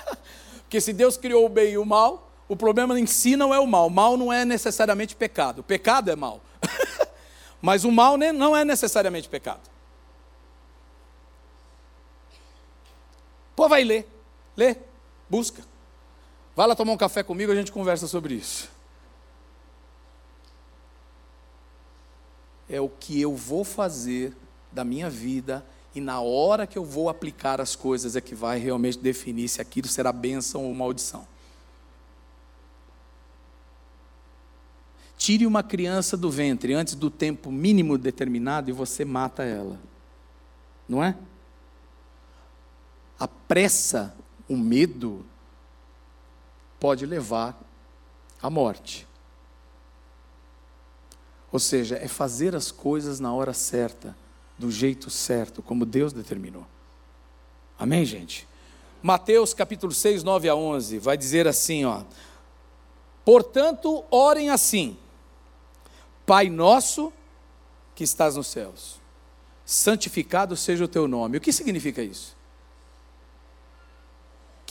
[0.62, 3.60] Porque se Deus criou o bem e o mal, o problema em si não é
[3.60, 3.86] o mal.
[3.86, 5.60] O mal não é necessariamente pecado.
[5.60, 6.40] O pecado é mal.
[7.62, 9.60] Mas o mal não é necessariamente pecado.
[13.54, 14.08] Pô, vai ler.
[14.56, 14.76] Lê.
[15.30, 15.62] Busca.
[16.54, 18.70] Vai lá tomar um café comigo, a gente conversa sobre isso.
[22.68, 24.34] É o que eu vou fazer
[24.70, 28.58] da minha vida e na hora que eu vou aplicar as coisas é que vai
[28.58, 31.26] realmente definir se aquilo será bênção ou maldição.
[35.18, 39.78] Tire uma criança do ventre antes do tempo mínimo determinado e você mata ela.
[40.88, 41.16] Não é?
[43.18, 44.14] A pressa,
[44.48, 45.24] o medo,
[46.82, 47.56] pode levar
[48.42, 49.06] à morte.
[51.52, 54.16] Ou seja, é fazer as coisas na hora certa
[54.58, 56.66] do jeito certo, como Deus determinou.
[57.78, 58.48] Amém, gente?
[59.00, 62.02] Mateus capítulo 6, 9 a 11, vai dizer assim, ó.
[63.24, 64.98] Portanto, orem assim:
[66.26, 67.12] Pai nosso
[67.94, 69.00] que estás nos céus,
[69.64, 71.36] santificado seja o teu nome.
[71.36, 72.36] O que significa isso?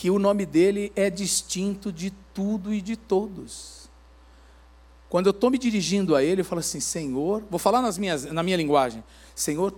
[0.01, 3.87] Que o nome dele é distinto de tudo e de todos.
[5.07, 8.25] Quando eu estou me dirigindo a ele, eu falo assim: Senhor, vou falar nas minhas,
[8.25, 9.03] na minha linguagem,
[9.35, 9.71] Senhor,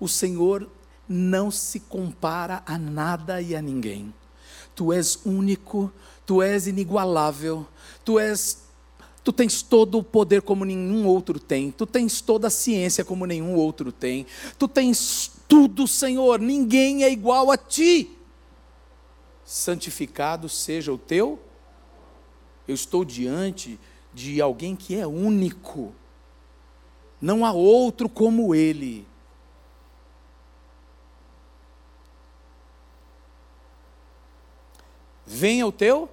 [0.00, 0.66] o Senhor
[1.06, 4.14] não se compara a nada e a ninguém.
[4.74, 5.92] Tu és único,
[6.24, 7.66] tu és inigualável,
[8.02, 8.66] tu és
[9.22, 11.70] Tu tens todo o poder como nenhum outro tem.
[11.70, 14.24] Tu tens toda a ciência como nenhum outro tem.
[14.58, 16.40] Tu tens tudo, Senhor.
[16.40, 18.17] Ninguém é igual a ti.
[19.48, 21.40] Santificado seja o teu.
[22.66, 23.80] Eu estou diante
[24.12, 25.94] de alguém que é único.
[27.18, 29.06] Não há outro como ele.
[35.24, 36.10] venha o teu.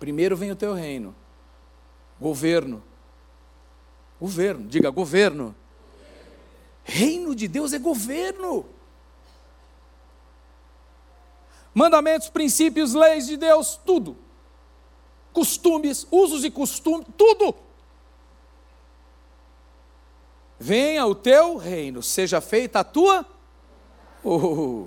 [0.00, 1.14] Primeiro vem o teu reino.
[2.20, 2.82] Governo.
[4.20, 5.54] Governo, diga governo.
[6.82, 8.66] Reino de Deus é governo.
[11.74, 14.16] Mandamentos, princípios, leis de Deus, tudo.
[15.32, 17.54] Costumes, usos e costumes, tudo.
[20.58, 23.26] Venha o teu reino, seja feita a tua.
[24.22, 24.86] Oh.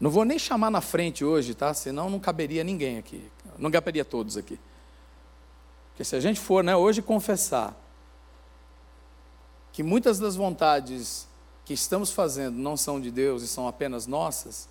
[0.00, 1.72] Não vou nem chamar na frente hoje, tá?
[1.72, 3.30] Senão não caberia ninguém aqui.
[3.58, 4.58] Não caberia todos aqui.
[5.90, 7.76] Porque se a gente for, né, hoje confessar
[9.72, 11.28] que muitas das vontades
[11.70, 14.68] que estamos fazendo não são de Deus e são apenas nossas,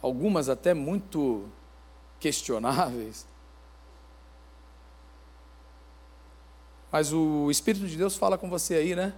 [0.00, 1.48] algumas até muito
[2.20, 3.26] questionáveis.
[6.88, 9.12] Mas o Espírito de Deus fala com você aí, né?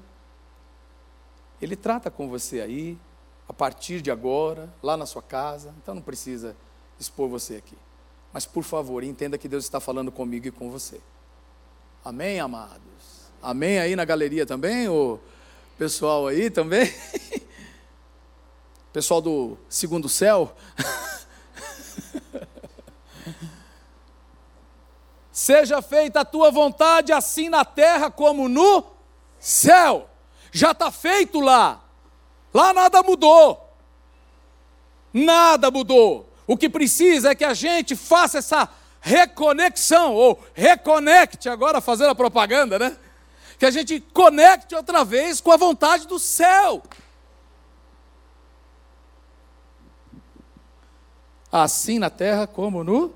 [1.60, 2.98] Ele trata com você aí,
[3.46, 6.56] a partir de agora, lá na sua casa, então não precisa
[6.98, 7.76] expor você aqui.
[8.32, 10.98] Mas por favor, entenda que Deus está falando comigo e com você.
[12.02, 12.80] Amém, amados?
[13.42, 14.88] Amém aí na galeria também?
[14.88, 15.20] Ou
[15.76, 16.92] pessoal aí também?
[18.92, 20.56] Pessoal do segundo céu?
[25.30, 28.82] Seja feita a tua vontade, assim na terra como no
[29.38, 30.08] céu.
[30.50, 31.84] Já está feito lá.
[32.54, 33.70] Lá nada mudou.
[35.12, 36.32] Nada mudou.
[36.46, 38.66] O que precisa é que a gente faça essa
[38.98, 42.96] reconexão, ou reconecte, agora fazendo a propaganda, né?
[43.59, 46.82] Que a gente conecte outra vez com a vontade do céu.
[51.50, 53.14] Assim na terra como no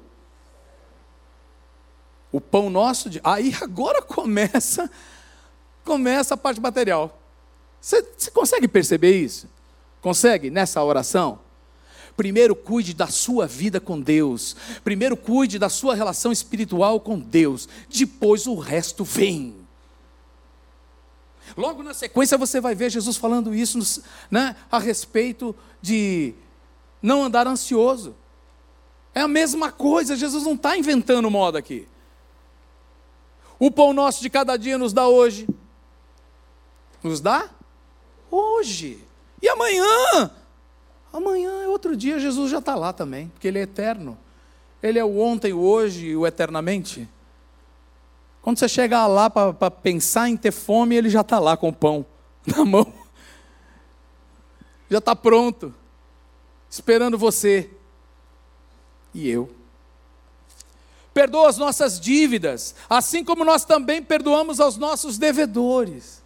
[2.32, 3.20] o pão nosso de.
[3.24, 4.90] Aí agora começa
[5.84, 7.18] começa a parte material.
[7.80, 9.48] Você, você consegue perceber isso?
[10.00, 11.40] Consegue nessa oração?
[12.16, 14.54] Primeiro cuide da sua vida com Deus.
[14.84, 17.68] Primeiro cuide da sua relação espiritual com Deus.
[17.88, 19.59] Depois o resto vem.
[21.56, 26.34] Logo na sequência você vai ver Jesus falando isso né, a respeito de
[27.02, 28.14] não andar ansioso.
[29.14, 31.88] É a mesma coisa, Jesus não está inventando moda aqui.
[33.58, 35.46] O pão nosso de cada dia nos dá hoje.
[37.02, 37.50] Nos dá?
[38.30, 39.04] Hoje.
[39.42, 40.30] E amanhã?
[41.12, 44.16] Amanhã é outro dia, Jesus já está lá também, porque Ele é eterno.
[44.82, 47.08] Ele é o ontem, o hoje e o eternamente.
[48.42, 51.72] Quando você chega lá para pensar em ter fome, Ele já está lá com o
[51.72, 52.06] pão
[52.46, 52.92] na mão.
[54.88, 55.74] Já está pronto,
[56.68, 57.70] esperando você
[59.14, 59.50] e eu
[61.12, 66.22] perdoa as nossas dívidas, assim como nós também perdoamos aos nossos devedores.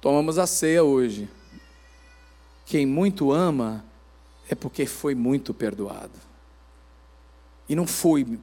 [0.00, 1.28] Tomamos a ceia hoje.
[2.64, 3.84] Quem muito ama
[4.48, 6.18] é porque foi muito perdoado.
[7.68, 8.38] E não foi,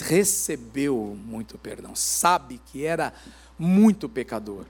[0.00, 3.12] recebeu muito perdão, sabe que era
[3.58, 4.66] muito pecador.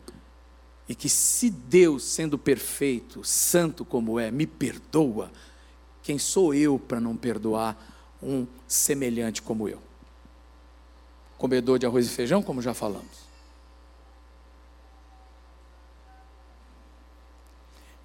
[0.89, 5.31] E que se Deus, sendo perfeito, santo como é, me perdoa,
[6.03, 7.77] quem sou eu para não perdoar
[8.21, 9.81] um semelhante como eu?
[11.39, 13.31] Comedor de arroz e feijão, como já falamos.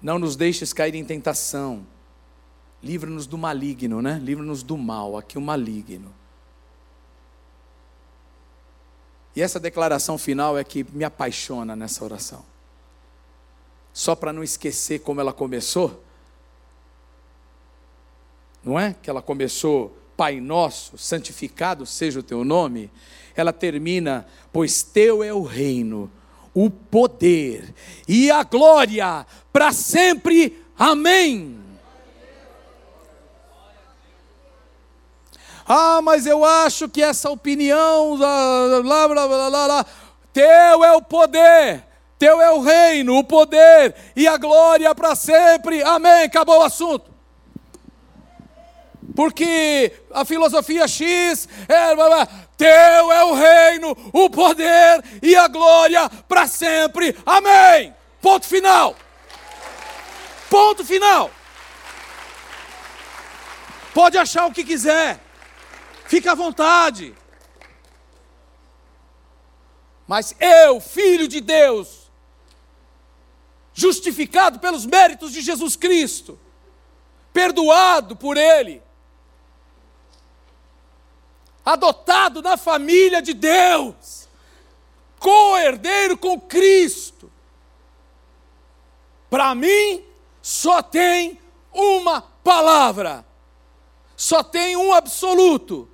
[0.00, 1.84] Não nos deixes cair em tentação.
[2.82, 4.20] Livra-nos do maligno, né?
[4.22, 6.14] Livra-nos do mal, aqui o maligno.
[9.36, 12.42] E essa declaração final é que me apaixona nessa oração.
[13.92, 16.02] Só para não esquecer como ela começou,
[18.64, 18.96] não é?
[19.00, 22.90] Que ela começou, Pai Nosso, santificado seja o teu nome.
[23.36, 26.10] Ela termina, pois teu é o reino,
[26.54, 27.74] o poder
[28.08, 30.64] e a glória para sempre.
[30.78, 31.65] Amém.
[35.68, 39.86] Ah, mas eu acho que essa opinião, lá, lá, lá, lá, lá,
[40.32, 41.82] teu é o poder,
[42.18, 45.82] teu é o reino, o poder e a glória para sempre.
[45.82, 46.24] Amém.
[46.24, 47.16] Acabou o assunto
[49.16, 51.96] porque a filosofia X é
[52.56, 57.16] teu é o reino, o poder e a glória para sempre.
[57.24, 57.94] Amém.
[58.20, 58.94] Ponto final.
[60.50, 61.30] Ponto final.
[63.94, 65.18] Pode achar o que quiser.
[66.06, 67.14] Fica à vontade.
[70.06, 72.10] Mas eu, filho de Deus,
[73.74, 76.38] justificado pelos méritos de Jesus Cristo,
[77.32, 78.82] perdoado por Ele,
[81.64, 84.28] adotado na família de Deus,
[85.18, 87.30] co-herdeiro com Cristo.
[89.28, 90.04] Para mim,
[90.40, 91.40] só tem
[91.72, 93.26] uma palavra,
[94.16, 95.90] só tem um absoluto.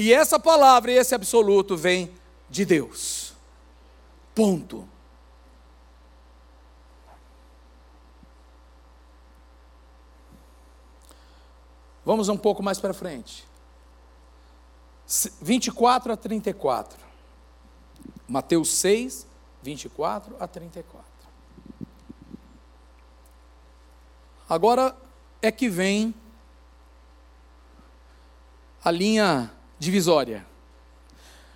[0.00, 2.14] E essa palavra e esse absoluto vem
[2.48, 3.34] de Deus.
[4.32, 4.88] Ponto.
[12.04, 13.44] Vamos um pouco mais para frente.
[15.42, 16.96] 24 a 34.
[18.28, 19.26] Mateus 6,
[19.64, 21.04] 24 a 34.
[24.48, 24.96] Agora
[25.42, 26.14] é que vem
[28.84, 30.46] a linha divisória.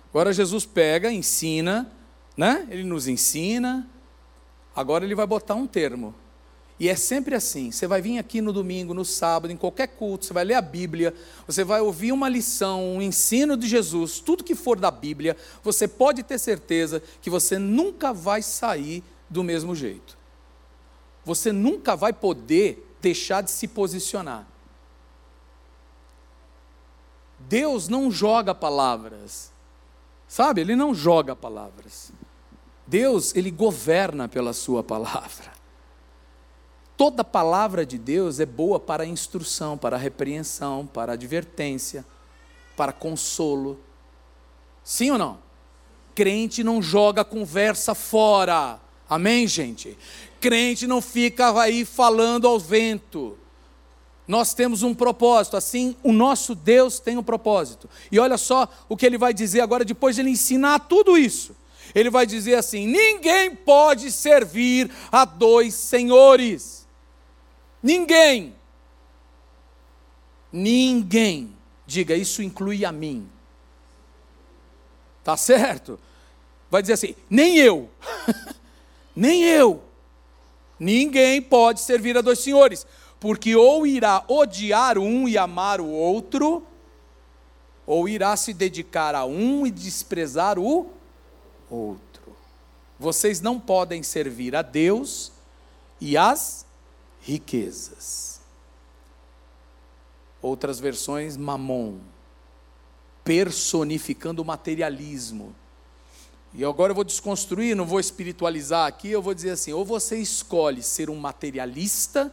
[0.09, 1.91] Agora Jesus pega, ensina,
[2.37, 2.67] né?
[2.69, 3.89] Ele nos ensina.
[4.75, 6.13] Agora ele vai botar um termo.
[6.79, 10.25] E é sempre assim: você vai vir aqui no domingo, no sábado, em qualquer culto,
[10.25, 11.13] você vai ler a Bíblia,
[11.47, 15.87] você vai ouvir uma lição, um ensino de Jesus, tudo que for da Bíblia, você
[15.87, 20.17] pode ter certeza que você nunca vai sair do mesmo jeito.
[21.25, 24.47] Você nunca vai poder deixar de se posicionar.
[27.53, 29.51] Deus não joga palavras,
[30.27, 30.61] sabe?
[30.61, 32.11] Ele não joga palavras.
[32.87, 35.53] Deus, ele governa pela sua palavra.
[36.97, 42.03] Toda palavra de Deus é boa para instrução, para repreensão, para advertência,
[42.75, 43.79] para consolo.
[44.83, 45.37] Sim ou não?
[46.15, 48.79] Crente não joga conversa fora.
[49.07, 49.95] Amém, gente?
[50.41, 53.37] Crente não fica aí falando ao vento.
[54.27, 57.89] Nós temos um propósito, assim o nosso Deus tem um propósito.
[58.11, 61.55] E olha só o que ele vai dizer agora, depois de ele ensinar tudo isso.
[61.93, 66.87] Ele vai dizer assim: ninguém pode servir a dois senhores.
[67.81, 68.55] Ninguém.
[70.51, 71.53] Ninguém.
[71.85, 73.29] Diga, isso inclui a mim.
[75.21, 75.99] Tá certo?
[76.71, 77.89] Vai dizer assim: nem eu.
[79.13, 79.83] nem eu.
[80.79, 82.87] Ninguém pode servir a dois senhores
[83.23, 86.61] porque ou irá odiar um e amar o outro,
[87.87, 90.91] ou irá se dedicar a um e desprezar o
[91.69, 92.35] outro.
[92.99, 95.31] Vocês não podem servir a Deus
[96.01, 96.65] e as
[97.21, 98.41] riquezas.
[100.41, 101.99] Outras versões, mamon,
[103.23, 105.55] personificando o materialismo.
[106.53, 110.17] E agora eu vou desconstruir, não vou espiritualizar aqui, eu vou dizer assim: ou você
[110.17, 112.29] escolhe ser um materialista,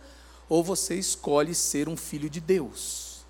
[0.51, 3.25] ou você escolhe ser um filho de Deus.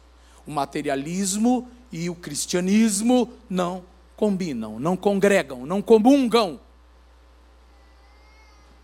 [0.46, 3.84] O materialismo e o cristianismo não
[4.16, 6.58] combinam, não congregam, não comungam.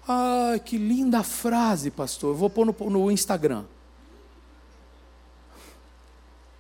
[0.07, 2.35] Ai, que linda frase, pastor.
[2.35, 3.65] Eu vou pôr no, no Instagram.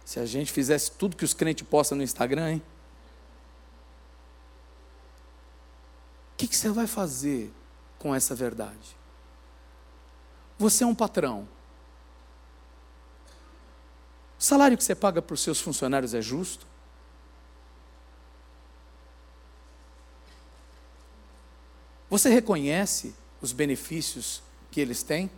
[0.03, 2.62] Se a gente fizesse tudo que os crentes postam no Instagram, hein?
[6.33, 7.53] O que, que você vai fazer
[7.99, 8.97] com essa verdade?
[10.59, 11.47] Você é um patrão.
[14.39, 16.66] O salário que você paga para os seus funcionários é justo?
[22.09, 25.30] Você reconhece os benefícios que eles têm?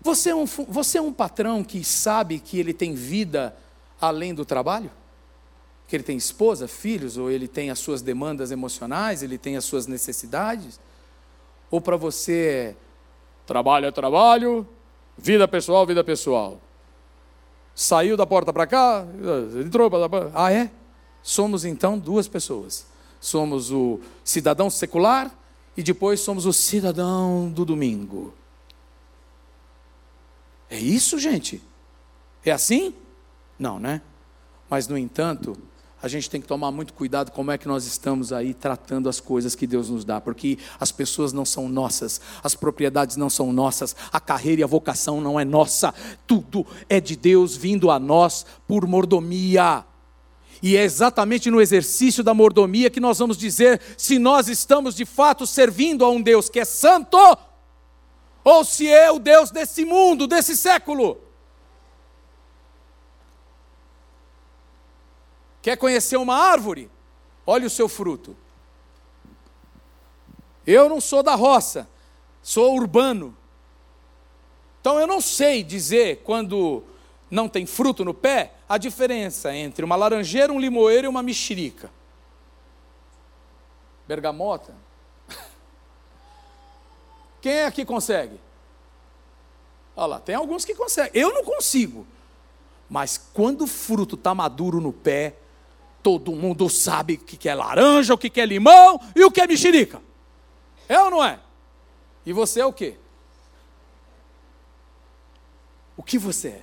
[0.00, 3.54] Você é, um, você é um patrão que sabe que ele tem vida
[4.00, 4.90] além do trabalho?
[5.86, 9.64] Que ele tem esposa, filhos, ou ele tem as suas demandas emocionais, ele tem as
[9.64, 10.80] suas necessidades?
[11.70, 12.76] Ou para você,
[13.46, 14.66] trabalho é trabalho,
[15.16, 16.60] vida pessoal, vida pessoal?
[17.78, 19.06] Saiu da porta para cá,
[19.64, 20.32] entrou para.
[20.34, 20.68] Ah, é?
[21.22, 22.88] Somos então duas pessoas.
[23.20, 25.30] Somos o cidadão secular
[25.76, 28.34] e depois somos o cidadão do domingo.
[30.68, 31.62] É isso, gente?
[32.44, 32.92] É assim?
[33.56, 34.02] Não, né?
[34.68, 35.56] Mas, no entanto,
[36.00, 39.18] a gente tem que tomar muito cuidado como é que nós estamos aí tratando as
[39.18, 43.52] coisas que Deus nos dá, porque as pessoas não são nossas, as propriedades não são
[43.52, 45.92] nossas, a carreira e a vocação não é nossa,
[46.26, 49.84] tudo é de Deus vindo a nós por mordomia.
[50.62, 55.04] E é exatamente no exercício da mordomia que nós vamos dizer se nós estamos de
[55.04, 57.18] fato servindo a um Deus que é santo,
[58.44, 61.27] ou se é o Deus desse mundo, desse século.
[65.68, 66.90] Quer conhecer uma árvore?
[67.44, 68.34] Olhe o seu fruto.
[70.66, 71.86] Eu não sou da roça,
[72.40, 73.36] sou urbano.
[74.80, 76.82] Então eu não sei dizer quando
[77.30, 81.90] não tem fruto no pé a diferença entre uma laranjeira, um limoeiro e uma mexerica.
[84.06, 84.74] Bergamota.
[87.42, 88.40] Quem é que consegue?
[89.94, 91.20] Olha lá, tem alguns que conseguem.
[91.20, 92.06] Eu não consigo.
[92.88, 95.36] Mas quando o fruto está maduro no pé,
[96.08, 99.46] Todo mundo sabe o que é laranja, o que é limão e o que é
[99.46, 100.00] mexerica.
[100.88, 101.38] É ou não é?
[102.24, 102.96] E você é o quê?
[105.98, 106.62] o que você é.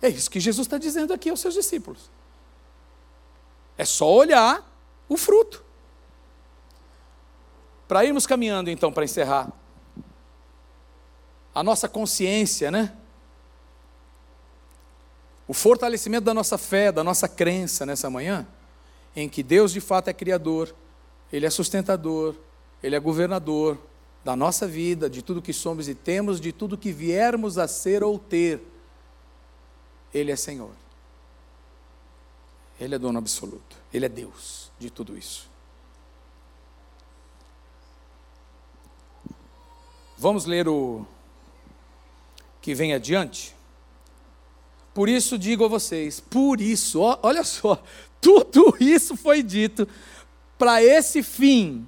[0.00, 2.10] É isso que Jesus está dizendo aqui aos seus discípulos.
[3.76, 4.66] É só olhar
[5.08, 5.62] o fruto.
[7.86, 9.52] Para irmos caminhando, então, para encerrar,
[11.54, 12.96] a nossa consciência, né?
[15.46, 18.46] O fortalecimento da nossa fé, da nossa crença nessa manhã,
[19.14, 20.74] em que Deus de fato é criador,
[21.32, 22.34] Ele é sustentador,
[22.82, 23.78] Ele é governador
[24.24, 28.04] da nossa vida, de tudo que somos e temos, de tudo que viermos a ser
[28.04, 28.62] ou ter.
[30.14, 30.72] Ele é Senhor.
[32.78, 33.76] Ele é dono absoluto.
[33.92, 35.50] Ele é Deus de tudo isso.
[40.16, 41.04] Vamos ler o
[42.60, 43.56] que vem adiante?
[44.94, 47.82] Por isso digo a vocês, por isso, ó, olha só,
[48.20, 49.88] tudo isso foi dito
[50.58, 51.86] para esse fim.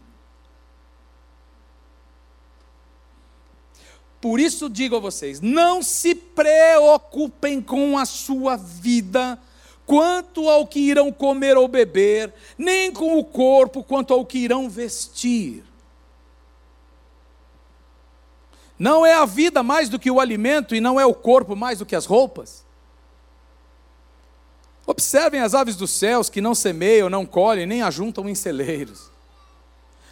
[4.21, 9.39] Por isso digo a vocês: não se preocupem com a sua vida,
[9.85, 14.67] quanto ao que irão comer ou beber, nem com o corpo, quanto ao que irão
[14.67, 15.63] vestir.
[18.79, 21.81] Não é a vida mais do que o alimento, e não é o corpo mais
[21.81, 22.64] do que as roupas?
[24.87, 29.11] Observem as aves dos céus que não semeiam, não colhem, nem ajuntam em celeiros.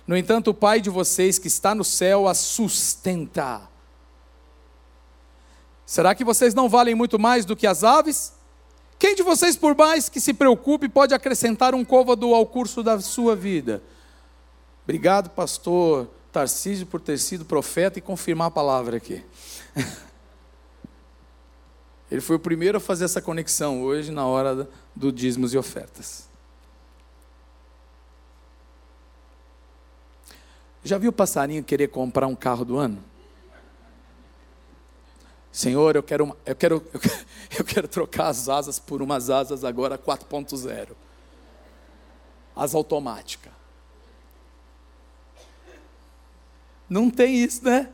[0.06, 3.62] No entanto, o Pai de vocês que está no céu as sustenta.
[5.84, 8.32] Será que vocês não valem muito mais do que as aves?
[8.98, 12.98] Quem de vocês, por mais que se preocupe, pode acrescentar um côvado ao curso da
[13.00, 13.82] sua vida?
[14.84, 19.22] Obrigado, pastor Tarcísio, por ter sido profeta e confirmar a palavra aqui.
[22.12, 26.28] Ele foi o primeiro a fazer essa conexão hoje, na hora do dízimos e ofertas.
[30.84, 33.02] Já viu o passarinho querer comprar um carro do ano?
[35.50, 37.26] Senhor, eu quero, eu quero, eu quero,
[37.60, 40.88] eu quero trocar as asas por umas asas agora 4.0.
[42.54, 43.54] As automáticas.
[46.90, 47.90] Não tem isso, né?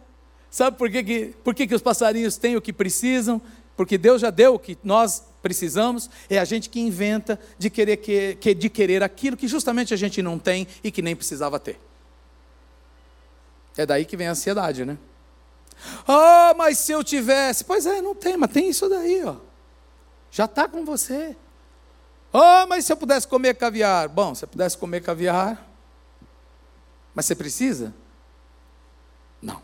[0.50, 3.40] Sabe por que, que, por que, que os passarinhos têm o que precisam?
[3.78, 7.98] Porque Deus já deu o que nós precisamos, é a gente que inventa de querer,
[7.98, 11.78] que, de querer aquilo que justamente a gente não tem e que nem precisava ter.
[13.76, 14.98] É daí que vem a ansiedade, né?
[16.08, 17.62] Ah, oh, mas se eu tivesse.
[17.62, 19.36] Pois é, não tem, mas tem isso daí, ó.
[20.28, 21.36] Já está com você.
[22.32, 24.08] Ah, oh, mas se eu pudesse comer caviar?
[24.08, 25.64] Bom, se eu pudesse comer caviar.
[27.14, 27.94] Mas você precisa?
[29.40, 29.62] Não.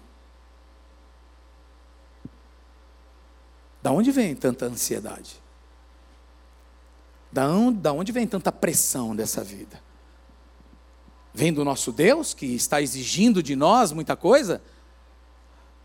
[3.85, 5.37] Da onde vem tanta ansiedade?
[7.31, 9.79] Da onde, da onde vem tanta pressão dessa vida?
[11.35, 14.63] Vem do nosso Deus, que está exigindo de nós muita coisa?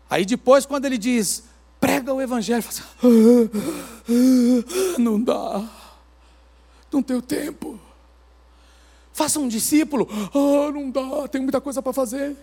[0.08, 1.44] Aí depois, quando ele diz,
[1.78, 3.50] prega o Evangelho, fala assim,
[4.08, 5.68] ah, não dá,
[6.90, 7.78] não tenho tempo.
[9.12, 12.34] Faça um discípulo, ah, não dá, tem muita coisa para fazer.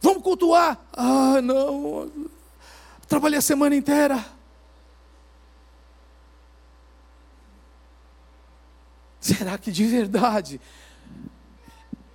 [0.00, 0.78] Vamos cultuar.
[0.92, 2.10] Ah, não.
[3.06, 4.24] Trabalhei a semana inteira.
[9.20, 10.60] Será que de verdade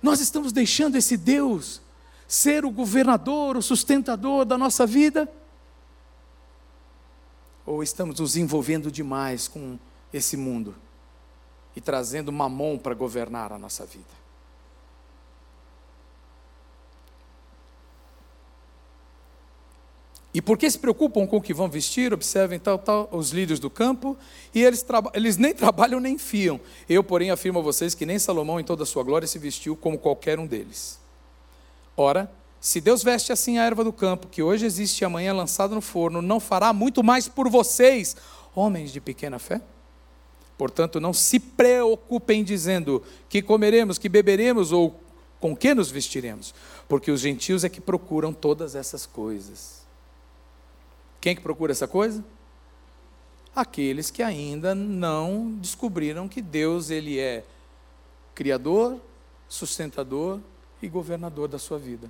[0.02, 1.80] nós estamos deixando esse Deus
[2.26, 5.30] ser o governador, o sustentador da nossa vida?
[7.64, 9.78] Ou estamos nos envolvendo demais com
[10.12, 10.74] esse mundo
[11.74, 14.25] e trazendo mamon para governar a nossa vida?
[20.36, 23.70] E porque se preocupam com o que vão vestir, observem tal, tal, os líderes do
[23.70, 24.14] campo,
[24.54, 24.84] e eles,
[25.14, 26.60] eles nem trabalham nem fiam.
[26.86, 29.74] Eu, porém, afirmo a vocês que nem Salomão, em toda a sua glória, se vestiu
[29.74, 31.00] como qualquer um deles.
[31.96, 32.30] Ora,
[32.60, 35.74] se Deus veste assim a erva do campo, que hoje existe e amanhã é lançada
[35.74, 38.14] no forno, não fará muito mais por vocês,
[38.54, 39.62] homens de pequena fé?
[40.58, 45.00] Portanto, não se preocupem dizendo que comeremos, que beberemos ou
[45.40, 46.54] com que nos vestiremos,
[46.86, 49.85] porque os gentios é que procuram todas essas coisas.
[51.26, 52.24] Quem que procura essa coisa?
[53.52, 57.42] Aqueles que ainda não descobriram que Deus ele é
[58.32, 59.00] criador,
[59.48, 60.38] sustentador
[60.80, 62.08] e governador da sua vida.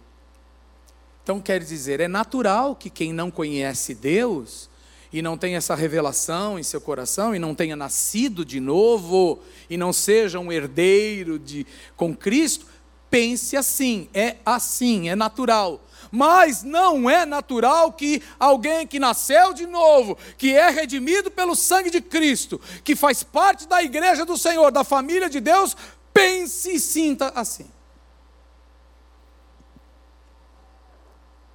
[1.22, 4.68] Então quer dizer, é natural que quem não conhece Deus
[5.10, 9.40] e não tem essa revelação em seu coração e não tenha nascido de novo
[9.70, 12.66] e não seja um herdeiro de com Cristo,
[13.08, 15.80] pense assim, é assim, é natural.
[16.10, 21.90] Mas não é natural que alguém que nasceu de novo, que é redimido pelo sangue
[21.90, 25.76] de Cristo, que faz parte da igreja do Senhor, da família de Deus,
[26.12, 27.70] pense e sinta assim.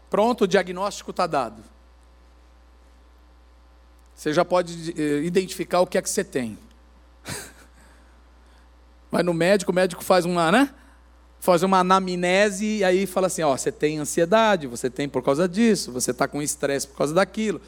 [0.09, 1.63] Pronto, o diagnóstico está dado.
[4.13, 6.59] Você já pode eh, identificar o que é que você tem.
[9.09, 10.75] Vai no médico, o médico faz uma, né?
[11.41, 15.49] Faz uma anamnese e aí fala assim: ó, você tem ansiedade, você tem por causa
[15.49, 17.59] disso, você está com estresse por causa daquilo.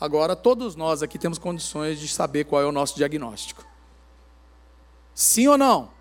[0.00, 3.64] Agora, todos nós aqui temos condições de saber qual é o nosso diagnóstico.
[5.14, 5.92] Sim ou não?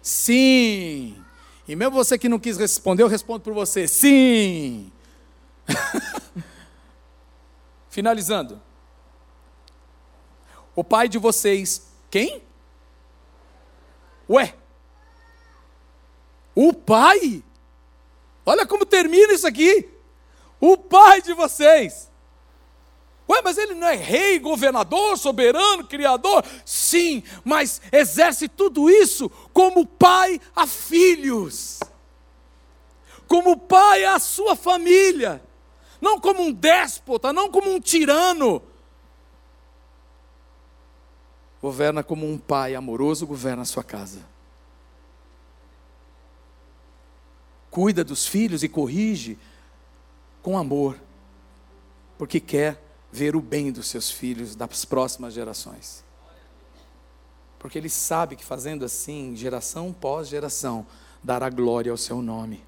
[0.00, 1.22] Sim.
[1.68, 4.90] E mesmo você que não quis responder, eu respondo por você: sim.
[7.90, 8.58] Finalizando.
[10.74, 12.42] O pai de vocês, quem?
[14.30, 14.54] Ué.
[16.54, 17.42] O pai?
[18.46, 19.88] Olha como termina isso aqui.
[20.60, 22.10] O pai de vocês.
[23.28, 26.44] Ué, mas ele não é rei, governador, soberano, criador?
[26.64, 31.80] Sim, mas exerce tudo isso como pai a filhos,
[33.26, 35.42] como pai à sua família
[36.04, 38.62] não como um déspota, não como um tirano.
[41.62, 44.20] Governa como um pai amoroso governa a sua casa.
[47.74, 49.36] Cuida dos filhos e corrige
[50.40, 50.96] com amor,
[52.16, 56.04] porque quer ver o bem dos seus filhos, das próximas gerações.
[57.58, 60.86] Porque ele sabe que fazendo assim, geração pós geração,
[61.20, 62.64] dará glória ao seu nome.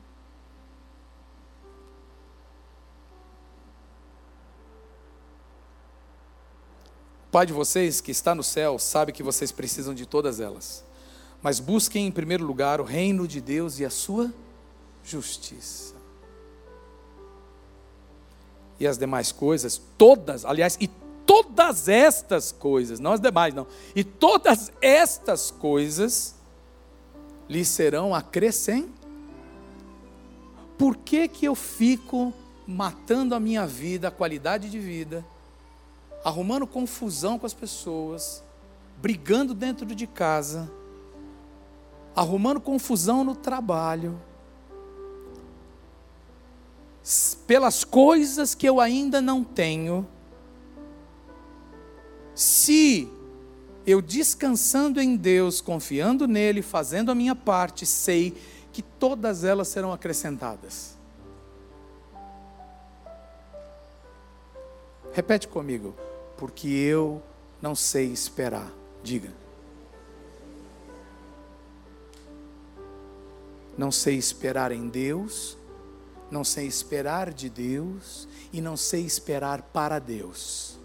[7.30, 10.84] Pai de vocês que está no céu sabe que vocês precisam de todas elas.
[11.40, 14.34] Mas busquem em primeiro lugar o reino de Deus e a sua.
[18.78, 20.88] E as demais coisas, todas, aliás, e
[21.24, 26.34] todas estas coisas, não as demais, não, e todas estas coisas
[27.48, 28.96] lhe serão acrescentadas.
[30.76, 32.34] Por que, que eu fico
[32.66, 35.24] matando a minha vida, a qualidade de vida?
[36.26, 38.42] arrumando confusão com as pessoas,
[38.96, 40.68] brigando dentro de casa,
[42.16, 44.20] arrumando confusão no trabalho,
[47.46, 50.06] pelas coisas que eu ainda não tenho,
[52.34, 53.08] se
[53.86, 58.36] eu descansando em Deus, confiando nele, fazendo a minha parte, sei
[58.72, 60.96] que todas elas serão acrescentadas.
[65.12, 65.94] Repete comigo
[66.36, 67.22] porque eu
[67.62, 68.70] não sei esperar.
[69.02, 69.32] Diga.
[73.78, 75.56] Não sei esperar em Deus,
[76.30, 80.76] não sei esperar de Deus e não sei esperar para Deus.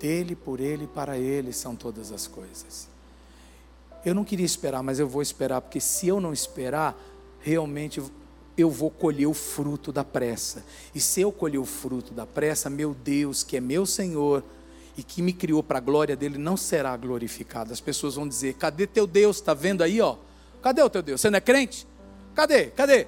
[0.00, 2.88] Dele, por Ele, para Ele são todas as coisas.
[4.04, 6.98] Eu não queria esperar, mas eu vou esperar, porque se eu não esperar,
[7.40, 8.02] realmente
[8.56, 10.64] eu vou colher o fruto da pressa.
[10.94, 14.42] E se eu colher o fruto da pressa, meu Deus, que é meu Senhor
[14.96, 17.72] e que me criou para a glória dele, não será glorificado.
[17.72, 19.36] As pessoas vão dizer: cadê teu Deus?
[19.36, 20.16] Está vendo aí, ó?
[20.60, 21.20] Cadê o teu Deus?
[21.20, 21.86] Você não é crente?
[22.34, 22.66] Cadê?
[22.66, 23.06] Cadê?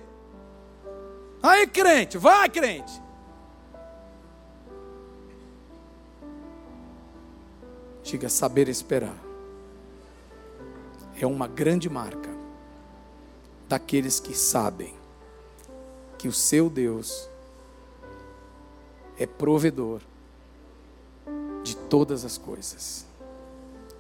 [1.47, 3.03] Aí, crente, vai, crente.
[8.03, 9.15] Diga saber esperar.
[11.21, 12.31] É uma grande marca
[13.69, 14.95] daqueles que sabem
[16.17, 17.29] que o seu Deus
[19.19, 20.01] é provedor
[21.63, 23.05] de todas as coisas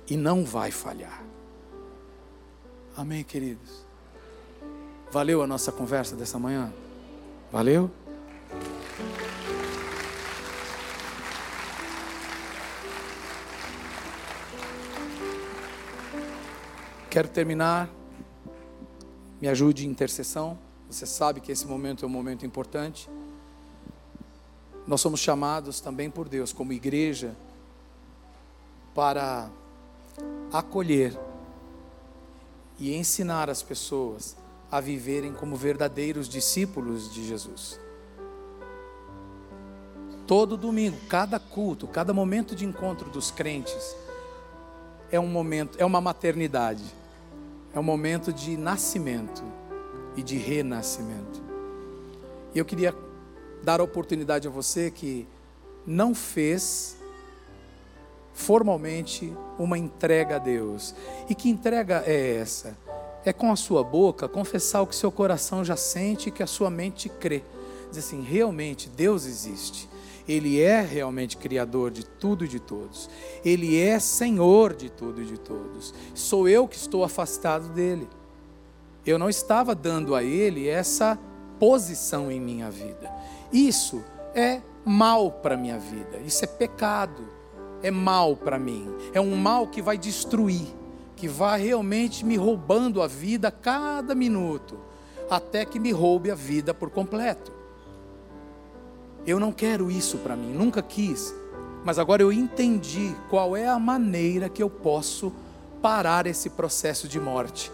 [0.08, 1.22] e não vai falhar.
[2.96, 3.84] Amém, queridos?
[5.10, 6.72] Valeu a nossa conversa dessa manhã?
[7.54, 7.88] Valeu?
[17.08, 17.88] Quero terminar.
[19.40, 20.58] Me ajude em intercessão.
[20.90, 23.08] Você sabe que esse momento é um momento importante.
[24.84, 27.36] Nós somos chamados também por Deus, como igreja,
[28.96, 29.48] para
[30.52, 31.16] acolher
[32.80, 34.36] e ensinar as pessoas
[34.74, 37.78] a viverem como verdadeiros discípulos de Jesus.
[40.26, 43.94] Todo domingo, cada culto, cada momento de encontro dos crentes
[45.12, 46.82] é um momento, é uma maternidade,
[47.72, 49.44] é um momento de nascimento
[50.16, 51.40] e de renascimento.
[52.52, 52.92] E eu queria
[53.62, 55.24] dar a oportunidade a você que
[55.86, 56.96] não fez
[58.32, 60.96] formalmente uma entrega a Deus.
[61.28, 62.76] E que entrega é essa?
[63.24, 66.46] É com a sua boca confessar o que seu coração já sente e que a
[66.46, 67.42] sua mente crê.
[67.88, 69.88] Dizer assim: realmente Deus existe.
[70.26, 73.10] Ele é realmente Criador de tudo e de todos.
[73.44, 75.92] Ele é Senhor de tudo e de todos.
[76.14, 78.08] Sou eu que estou afastado dele.
[79.04, 81.18] Eu não estava dando a ele essa
[81.58, 83.12] posição em minha vida.
[83.52, 84.02] Isso
[84.34, 86.18] é mal para minha vida.
[86.24, 87.28] Isso é pecado.
[87.82, 88.88] É mal para mim.
[89.12, 90.66] É um mal que vai destruir,
[91.24, 94.78] que vai realmente me roubando a vida a cada minuto,
[95.30, 97.50] até que me roube a vida por completo.
[99.26, 101.34] Eu não quero isso para mim, nunca quis.
[101.82, 105.32] Mas agora eu entendi qual é a maneira que eu posso
[105.80, 107.72] parar esse processo de morte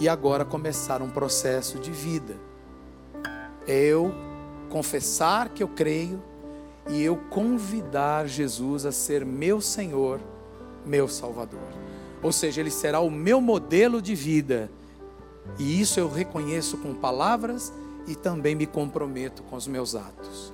[0.00, 2.34] e agora começar um processo de vida.
[3.66, 4.10] É eu
[4.70, 6.22] confessar que eu creio
[6.88, 10.18] e eu convidar Jesus a ser meu Senhor,
[10.86, 11.87] meu Salvador.
[12.22, 14.70] Ou seja, Ele será o meu modelo de vida.
[15.58, 17.72] E isso eu reconheço com palavras
[18.06, 20.52] e também me comprometo com os meus atos.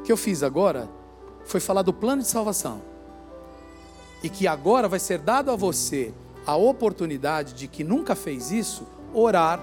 [0.00, 0.88] O que eu fiz agora
[1.44, 2.80] foi falar do plano de salvação.
[4.22, 6.12] E que agora vai ser dado a você
[6.46, 9.60] a oportunidade de que nunca fez isso, orar,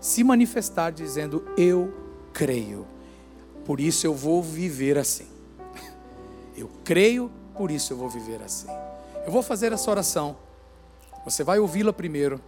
[0.00, 1.94] se manifestar dizendo: Eu
[2.32, 2.86] creio,
[3.64, 5.28] por isso eu vou viver assim.
[6.56, 8.68] Eu creio, por isso eu vou viver assim.
[9.24, 10.36] Eu vou fazer essa oração.
[11.24, 12.40] Você vai ouvi-la primeiro.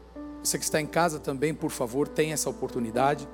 [0.42, 3.28] Você que está em casa também, por favor, tenha essa oportunidade.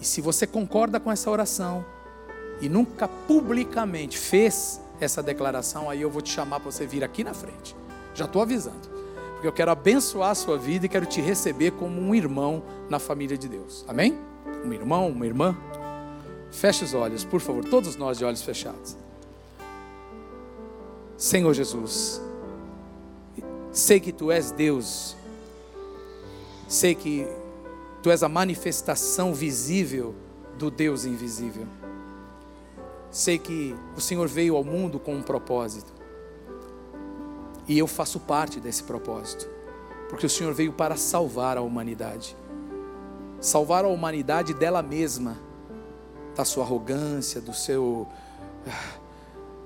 [0.00, 1.84] E se você concorda com essa oração
[2.60, 7.24] e nunca publicamente fez essa declaração, aí eu vou te chamar para você vir aqui
[7.24, 7.74] na frente.
[8.14, 8.92] Já estou avisando.
[9.32, 12.98] Porque eu quero abençoar a sua vida e quero te receber como um irmão na
[12.98, 13.84] família de Deus.
[13.88, 14.16] Amém?
[14.64, 15.56] Um irmão, uma irmã.
[16.52, 18.96] Feche os olhos, por favor, todos nós de olhos fechados.
[21.22, 22.20] Senhor Jesus,
[23.70, 25.16] sei que tu és Deus,
[26.66, 27.28] sei que
[28.02, 30.16] tu és a manifestação visível
[30.58, 31.68] do Deus invisível.
[33.08, 35.92] Sei que o Senhor veio ao mundo com um propósito.
[37.68, 39.48] E eu faço parte desse propósito,
[40.08, 42.36] porque o Senhor veio para salvar a humanidade
[43.40, 45.36] salvar a humanidade dela mesma,
[46.34, 48.08] da sua arrogância, do seu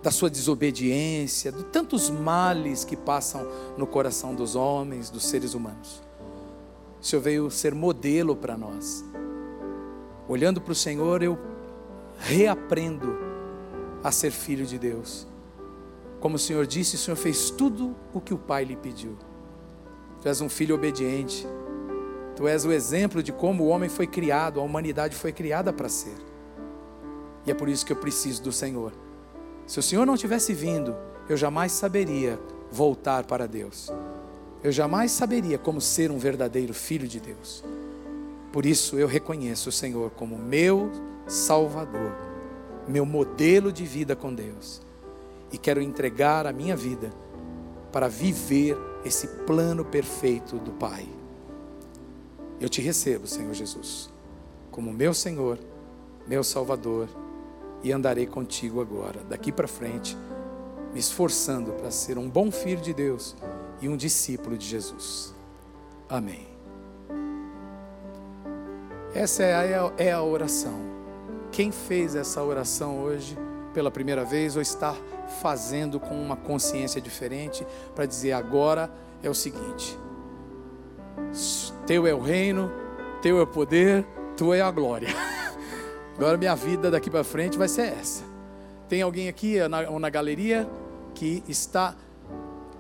[0.03, 6.03] da sua desobediência, de tantos males que passam no coração dos homens, dos seres humanos.
[7.01, 9.05] O Senhor veio ser modelo para nós.
[10.29, 11.39] Olhando para o Senhor, eu
[12.19, 13.17] reaprendo
[14.03, 15.27] a ser filho de Deus.
[16.21, 19.17] Como o Senhor disse, o Senhor fez tudo o que o Pai lhe pediu.
[20.23, 21.47] Tu és um filho obediente.
[22.35, 25.89] Tu és o exemplo de como o homem foi criado, a humanidade foi criada para
[25.89, 26.17] ser.
[27.47, 28.93] E é por isso que eu preciso do Senhor.
[29.67, 30.95] Se o Senhor não tivesse vindo,
[31.29, 32.39] eu jamais saberia
[32.71, 33.91] voltar para Deus.
[34.63, 37.65] Eu jamais saberia como ser um verdadeiro filho de Deus.
[38.53, 40.91] Por isso eu reconheço o Senhor como meu
[41.27, 42.13] Salvador,
[42.87, 44.81] meu modelo de vida com Deus
[45.53, 47.11] e quero entregar a minha vida
[47.93, 51.07] para viver esse plano perfeito do Pai.
[52.61, 54.11] Eu te recebo, Senhor Jesus,
[54.71, 55.59] como meu Senhor,
[56.27, 57.09] meu Salvador,
[57.83, 60.17] e andarei contigo agora, daqui para frente,
[60.93, 63.37] me esforçando para ser um bom filho de Deus
[63.81, 65.35] e um discípulo de Jesus.
[66.09, 66.47] Amém.
[69.15, 70.79] Essa é a, é a oração.
[71.51, 73.37] Quem fez essa oração hoje
[73.73, 74.95] pela primeira vez ou está
[75.43, 78.91] fazendo com uma consciência diferente para dizer agora
[79.23, 79.99] é o seguinte:
[81.87, 82.71] Teu é o reino,
[83.23, 84.05] teu é o poder,
[84.37, 85.09] tua é a glória.
[86.17, 88.25] Agora minha vida daqui para frente vai ser essa.
[88.89, 90.67] Tem alguém aqui na, ou na galeria
[91.15, 91.95] que está,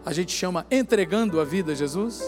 [0.05, 2.22] a gente chama entregando a vida a Jesus?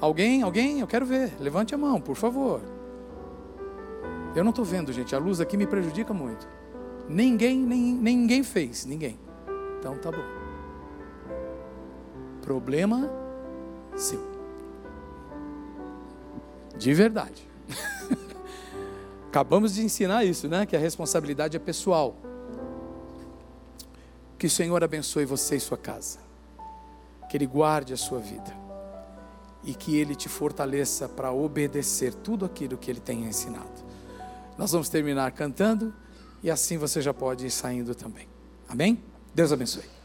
[0.00, 0.42] Alguém?
[0.42, 0.80] Alguém?
[0.80, 1.32] Eu quero ver.
[1.38, 2.60] Levante a mão, por favor.
[4.34, 5.14] Eu não estou vendo, gente.
[5.14, 6.48] A luz aqui me prejudica muito.
[7.08, 9.18] Ninguém, nem, ninguém fez, ninguém.
[9.78, 10.24] Então tá bom.
[12.42, 13.10] Problema
[13.96, 14.20] seu.
[16.76, 17.48] De verdade.
[19.30, 20.66] Acabamos de ensinar isso, né?
[20.66, 22.16] Que a responsabilidade é pessoal.
[24.36, 26.18] Que o Senhor abençoe você e sua casa.
[27.28, 28.52] Que Ele guarde a sua vida.
[29.62, 33.84] E que Ele te fortaleça para obedecer tudo aquilo que Ele tem ensinado.
[34.58, 35.94] Nós vamos terminar cantando
[36.42, 38.26] e assim você já pode ir saindo também.
[38.68, 39.00] Amém?
[39.32, 39.99] Deus abençoe.